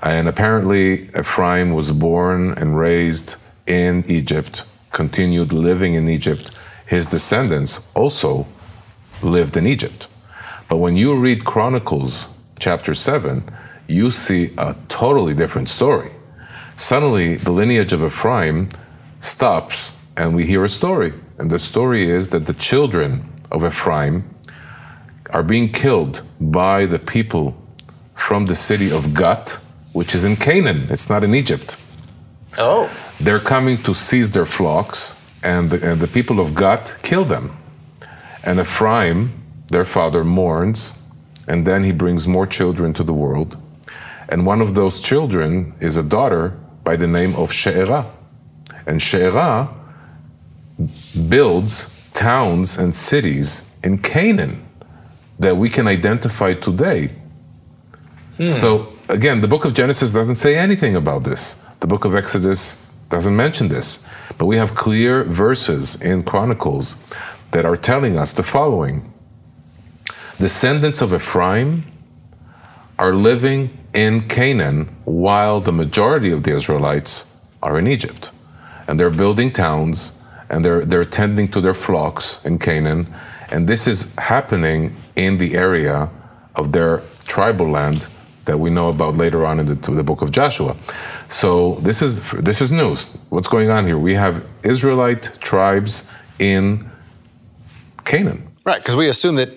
[0.01, 3.35] And apparently, Ephraim was born and raised
[3.67, 6.51] in Egypt, continued living in Egypt.
[6.87, 8.47] His descendants also
[9.21, 10.07] lived in Egypt.
[10.67, 13.43] But when you read Chronicles chapter 7,
[13.87, 16.09] you see a totally different story.
[16.75, 18.69] Suddenly, the lineage of Ephraim
[19.19, 21.13] stops and we hear a story.
[21.37, 24.32] And the story is that the children of Ephraim
[25.33, 27.57] are being killed by the people
[28.13, 29.59] from the city of Gat,
[29.91, 30.87] which is in Canaan.
[30.89, 31.75] It's not in Egypt.
[32.59, 32.89] Oh.
[33.19, 37.57] They're coming to seize their flocks, and the, and the people of Gat kill them.
[38.43, 39.33] And Ephraim,
[39.69, 40.99] their father, mourns,
[41.47, 43.57] and then he brings more children to the world.
[44.29, 48.05] And one of those children is a daughter by the name of She'erah.
[48.85, 49.69] And She'erah
[51.27, 54.65] builds towns and cities in Canaan
[55.39, 57.11] that we can identify today.
[58.37, 58.47] Hmm.
[58.47, 61.65] So, again, the book of Genesis doesn't say anything about this.
[61.79, 64.07] The book of Exodus doesn't mention this.
[64.37, 67.03] But we have clear verses in Chronicles
[67.51, 69.13] that are telling us the following
[70.39, 71.85] Descendants of Ephraim
[72.97, 78.31] are living in Canaan while the majority of the Israelites are in Egypt.
[78.87, 80.19] And they're building towns
[80.49, 83.13] and they're, they're tending to their flocks in Canaan.
[83.51, 86.09] And this is happening in the area
[86.55, 88.07] of their tribal land
[88.45, 90.75] that we know about later on in the, the, book of Joshua.
[91.29, 93.17] So this is this is news.
[93.29, 93.97] What's going on here?
[93.97, 96.89] We have Israelite tribes in
[98.03, 98.47] Canaan.
[98.65, 99.49] Right, because we assume that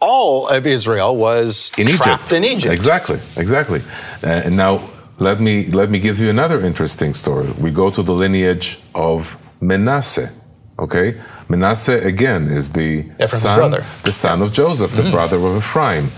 [0.00, 2.32] all of Israel was in trapped Egypt.
[2.32, 2.74] in Egypt.
[2.74, 3.80] Exactly, exactly.
[4.22, 4.90] Uh, and now
[5.20, 7.50] let me let me give you another interesting story.
[7.52, 10.30] We go to the lineage of Manasseh.
[10.78, 13.84] Okay, Manasseh again is the Ephraim's son, brother.
[14.04, 15.12] the son of Joseph, the mm.
[15.12, 16.10] brother of Ephraim,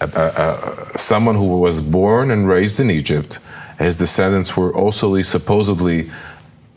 [0.00, 3.40] uh, uh, uh, someone who was born and raised in Egypt.
[3.78, 6.10] His descendants were also supposedly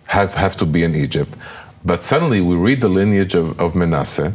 [0.08, 1.36] have, have to be in Egypt.
[1.86, 4.34] But suddenly we read the lineage of, of Manasseh,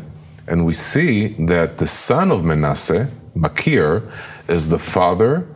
[0.49, 4.11] and we see that the son of Manasseh, Makir,
[4.49, 5.47] is the father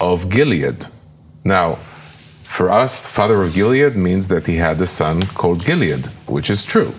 [0.00, 0.86] of Gilead.
[1.44, 1.78] Now,
[2.42, 6.64] for us, father of Gilead means that he had a son called Gilead, which is
[6.64, 6.92] true.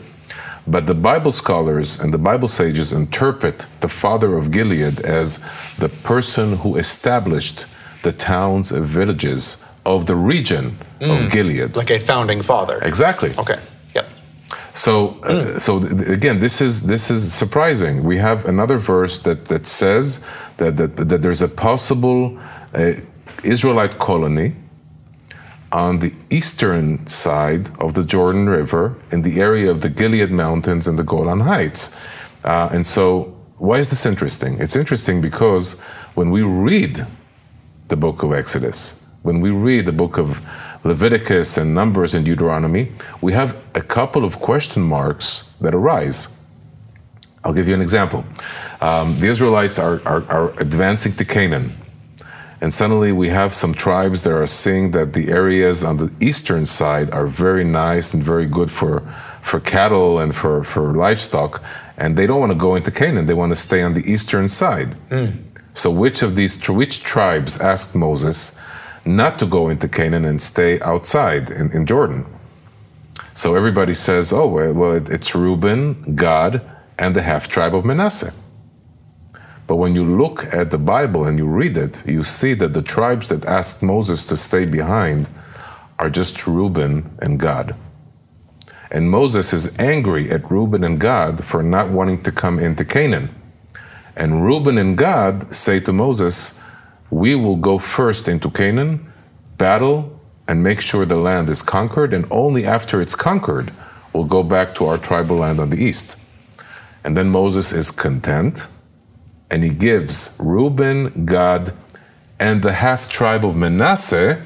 [0.68, 5.44] But the Bible scholars and the Bible sages interpret the father of Gilead as
[5.78, 7.66] the person who established
[8.04, 11.26] the towns and villages of the region mm.
[11.26, 11.76] of Gilead.
[11.76, 12.80] Like a founding father.
[12.84, 13.34] Exactly.
[13.38, 13.60] Okay.
[13.96, 14.08] Yep.
[14.74, 15.62] So, uh, mm.
[15.62, 15.78] so
[16.14, 18.04] again, this is this is surprising.
[18.04, 20.26] We have another verse that that says
[20.58, 22.38] that that, that there's a possible
[22.74, 22.94] uh,
[23.44, 24.54] Israelite colony
[25.72, 30.88] on the eastern side of the Jordan River in the area of the Gilead Mountains
[30.88, 31.96] and the Golan Heights.
[32.44, 34.60] Uh, and so, why is this interesting?
[34.60, 35.80] It's interesting because
[36.16, 37.06] when we read
[37.88, 40.46] the book of Exodus, when we read the book of
[40.84, 42.92] Leviticus and Numbers and Deuteronomy,
[43.22, 46.38] we have a couple of question marks that arise.
[47.44, 48.26] I'll give you an example.
[48.82, 51.74] Um, the Israelites are, are, are advancing to Canaan.
[52.62, 56.68] And suddenly we have some tribes that are seeing that the areas on the eastern
[56.68, 59.02] side are very nice and very good for,
[59.42, 61.64] for cattle and for, for livestock.
[61.98, 64.48] And they don't want to go into Canaan, they want to stay on the eastern
[64.48, 64.96] side.
[65.10, 65.40] Mm.
[65.74, 68.60] So which of these which tribes asked Moses,
[69.06, 72.26] not to go into Canaan and stay outside in, in Jordan.
[73.34, 76.62] So everybody says, oh, well, well it's Reuben, Gad,
[77.00, 78.34] and the half tribe of Manasseh.
[79.72, 82.82] But when you look at the Bible and you read it, you see that the
[82.82, 85.30] tribes that asked Moses to stay behind
[85.98, 87.74] are just Reuben and Gad.
[88.92, 93.34] And Moses is angry at Reuben and Gad for not wanting to come into Canaan.
[94.18, 96.62] And Reuben and Gad say to Moses,
[97.10, 99.10] we will go first into Canaan,
[99.58, 100.20] battle,
[100.50, 103.72] and make sure the land is conquered, and only after it's conquered,
[104.12, 106.18] we'll go back to our tribal land on the east.
[107.06, 108.68] And then Moses is content
[109.52, 111.74] and he gives Reuben, Gad,
[112.40, 114.44] and the half tribe of Manasseh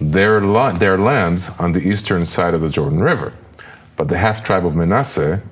[0.00, 0.40] their,
[0.72, 3.32] their lands on the eastern side of the Jordan River.
[3.96, 5.42] But the half tribe of Manasseh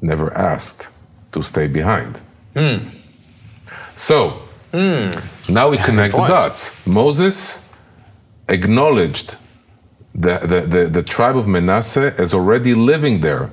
[0.00, 0.88] never asked
[1.32, 2.20] to stay behind.
[2.54, 2.90] Mm.
[3.96, 4.42] So,
[4.72, 5.50] mm.
[5.50, 6.86] now we connect the dots.
[6.86, 7.74] Moses
[8.48, 9.36] acknowledged
[10.14, 13.50] the, the, the, the tribe of Manasseh as already living there.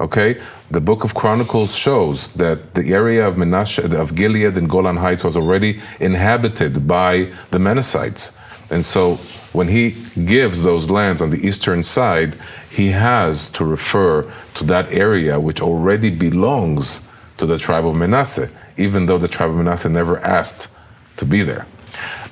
[0.00, 0.40] Okay,
[0.70, 5.24] the book of Chronicles shows that the area of Manasseh, of Gilead and Golan Heights
[5.24, 8.38] was already inhabited by the Manassites.
[8.70, 9.14] And so
[9.52, 9.96] when he
[10.26, 12.36] gives those lands on the eastern side,
[12.70, 18.48] he has to refer to that area which already belongs to the tribe of Manasseh,
[18.76, 20.76] even though the tribe of Manasseh never asked
[21.16, 21.66] to be there.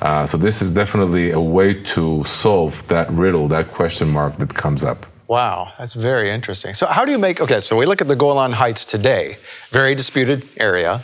[0.03, 4.53] Uh, so this is definitely a way to solve that riddle, that question mark that
[4.53, 5.07] comes up.
[5.28, 6.74] Wow, that's very interesting.
[6.74, 7.40] So how do you make?
[7.40, 9.38] Okay, so we look at the Golan Heights today,
[9.70, 11.02] very disputed area.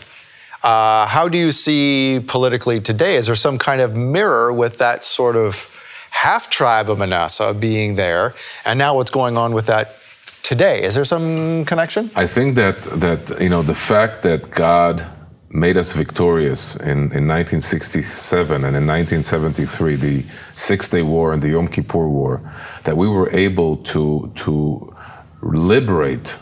[0.63, 3.17] Uh, how do you see politically today?
[3.17, 5.77] Is there some kind of mirror with that sort of
[6.11, 9.97] half tribe of Manasseh being there, and now what's going on with that
[10.45, 10.83] today?
[10.83, 12.11] Is there some connection?
[12.15, 15.05] I think that that you know the fact that God
[15.53, 21.51] made us victorious in, in 1967 and in 1973, the Six Day War and the
[21.51, 22.41] Yom Kippur War,
[22.85, 24.95] that we were able to, to
[25.43, 26.39] liberate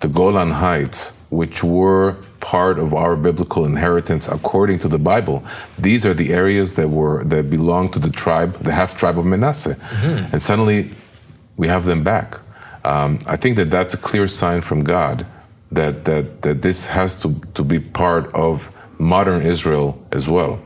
[0.00, 5.44] the Golan Heights, which were part of our biblical inheritance according to the Bible.
[5.78, 9.24] These are the areas that were that belong to the tribe, the half tribe of
[9.24, 10.32] Manasseh, mm-hmm.
[10.32, 10.90] and suddenly
[11.56, 12.40] we have them back.
[12.84, 15.24] Um, I think that that's a clear sign from God
[15.72, 20.60] that that that this has to to be part of modern Israel as well.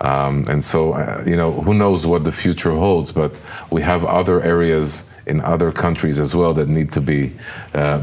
[0.00, 3.12] Um, and so, uh, you know, who knows what the future holds?
[3.12, 3.40] But
[3.70, 7.32] we have other areas in other countries as well that need to be
[7.74, 7.98] uh,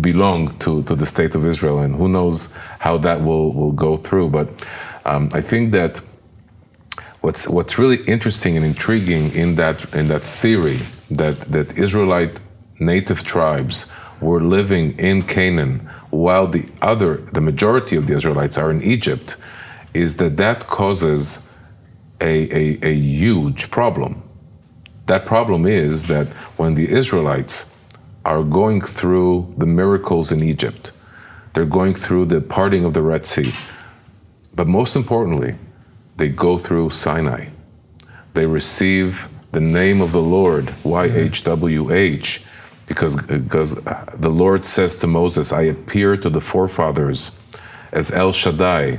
[0.00, 3.96] belong to, to the state of Israel, and who knows how that will will go
[3.96, 4.28] through.
[4.30, 4.48] But
[5.04, 6.00] um, I think that
[7.20, 10.80] what's what's really interesting and intriguing in that in that theory
[11.10, 12.40] that that Israelite
[12.78, 13.90] native tribes
[14.22, 19.36] were living in Canaan while the other, the majority of the Israelites are in Egypt,
[19.92, 21.50] is that that causes
[22.20, 24.22] a, a, a huge problem.
[25.06, 27.76] That problem is that when the Israelites
[28.24, 30.92] are going through the miracles in Egypt,
[31.52, 33.50] they're going through the parting of the Red Sea,
[34.54, 35.56] but most importantly,
[36.16, 37.48] they go through Sinai.
[38.34, 42.46] They receive the name of the Lord, YHWH,
[42.86, 43.74] because, because
[44.14, 47.40] the Lord says to Moses, I appear to the forefathers
[47.92, 48.98] as El Shaddai.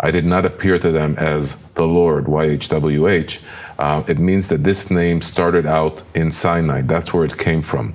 [0.00, 3.44] I did not appear to them as the Lord, YHWH.
[3.78, 6.82] Uh, it means that this name started out in Sinai.
[6.82, 7.94] That's where it came from.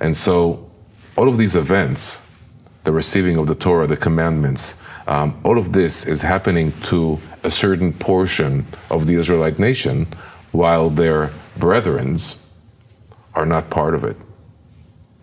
[0.00, 0.70] And so,
[1.16, 2.28] all of these events,
[2.84, 7.50] the receiving of the Torah, the commandments, um, all of this is happening to a
[7.50, 10.06] certain portion of the Israelite nation,
[10.52, 12.39] while their brethrens
[13.34, 14.16] are not part of it.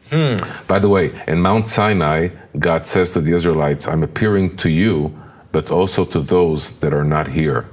[0.10, 0.38] Hmm.
[0.68, 5.18] By the way, in Mount Sinai, God says to the Israelites, I'm appearing to you,
[5.52, 7.66] but also to those that are not here.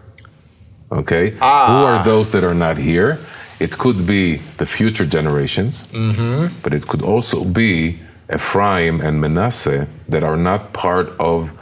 [0.90, 1.36] Okay?
[1.40, 1.66] Ah.
[1.68, 3.20] Who are those that are not here?
[3.60, 6.58] It could be the future generations, mm-hmm.
[6.62, 8.00] but it could also be
[8.32, 11.52] Ephraim and Manasseh that are not part of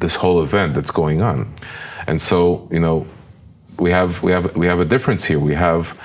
[0.00, 1.52] this whole event that's going on.
[2.06, 3.06] And so, you know,
[3.78, 5.38] we have we have we have a difference here.
[5.38, 5.96] We have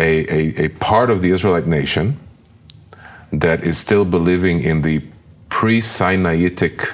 [0.00, 2.18] a, a, a part of the Israelite nation
[3.32, 5.02] that is still believing in the
[5.48, 6.92] pre Sinaitic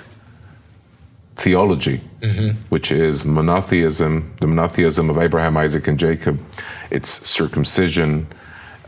[1.37, 2.59] theology, mm-hmm.
[2.69, 6.41] which is monotheism, the monotheism of Abraham, Isaac, and Jacob.
[6.91, 8.27] It's circumcision.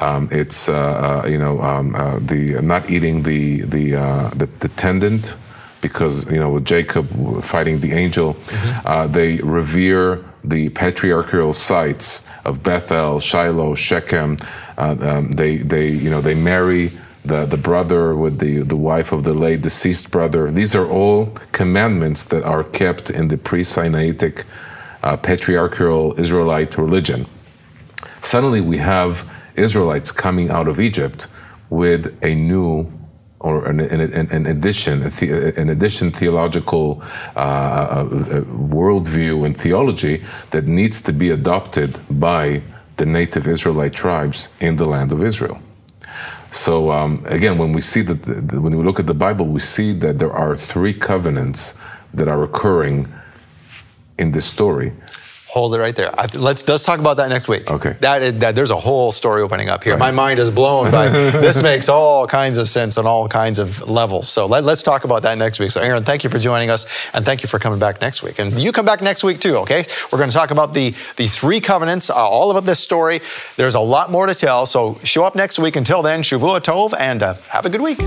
[0.00, 4.46] Um, it's uh, uh, you know um, uh, the not eating the the, uh, the,
[4.46, 5.22] the tendon
[5.80, 7.08] because you know with Jacob
[7.42, 8.86] fighting the angel, mm-hmm.
[8.86, 14.38] Uh, they revere the patriarchal sites of Bethel, Shiloh, Shechem.
[14.76, 16.92] Uh, um, they they you know they marry
[17.24, 20.50] the, the brother with the, the wife of the late deceased brother.
[20.50, 24.44] These are all commandments that are kept in the pre Sinaitic
[25.02, 27.26] uh, patriarchal Israelite religion.
[28.22, 31.28] Suddenly, we have Israelites coming out of Egypt
[31.70, 32.90] with a new
[33.40, 37.00] or an, an, an addition, an addition theological
[37.36, 38.04] uh, uh,
[38.44, 42.60] worldview and theology that needs to be adopted by
[42.96, 45.60] the native Israelite tribes in the land of Israel.
[46.50, 49.92] So um, again, when we see that, when we look at the Bible, we see
[49.94, 51.80] that there are three covenants
[52.14, 53.12] that are occurring
[54.18, 54.92] in this story.
[55.48, 56.12] Hold it right there.
[56.34, 57.70] let's let's talk about that next week.
[57.70, 57.96] Okay.
[58.00, 59.94] That, that there's a whole story opening up here.
[59.94, 59.98] Right.
[59.98, 63.88] My mind is blown by this makes all kinds of sense on all kinds of
[63.88, 64.28] levels.
[64.28, 65.70] So let, us talk about that next week.
[65.70, 68.38] So Aaron, thank you for joining us, and thank you for coming back next week.
[68.38, 69.56] And you come back next week too.
[69.58, 69.86] Okay.
[70.12, 73.22] We're going to talk about the the three covenants, uh, all about this story.
[73.56, 74.66] There's a lot more to tell.
[74.66, 75.76] So show up next week.
[75.76, 77.98] Until then, Shavua Tov, and uh, have a good week.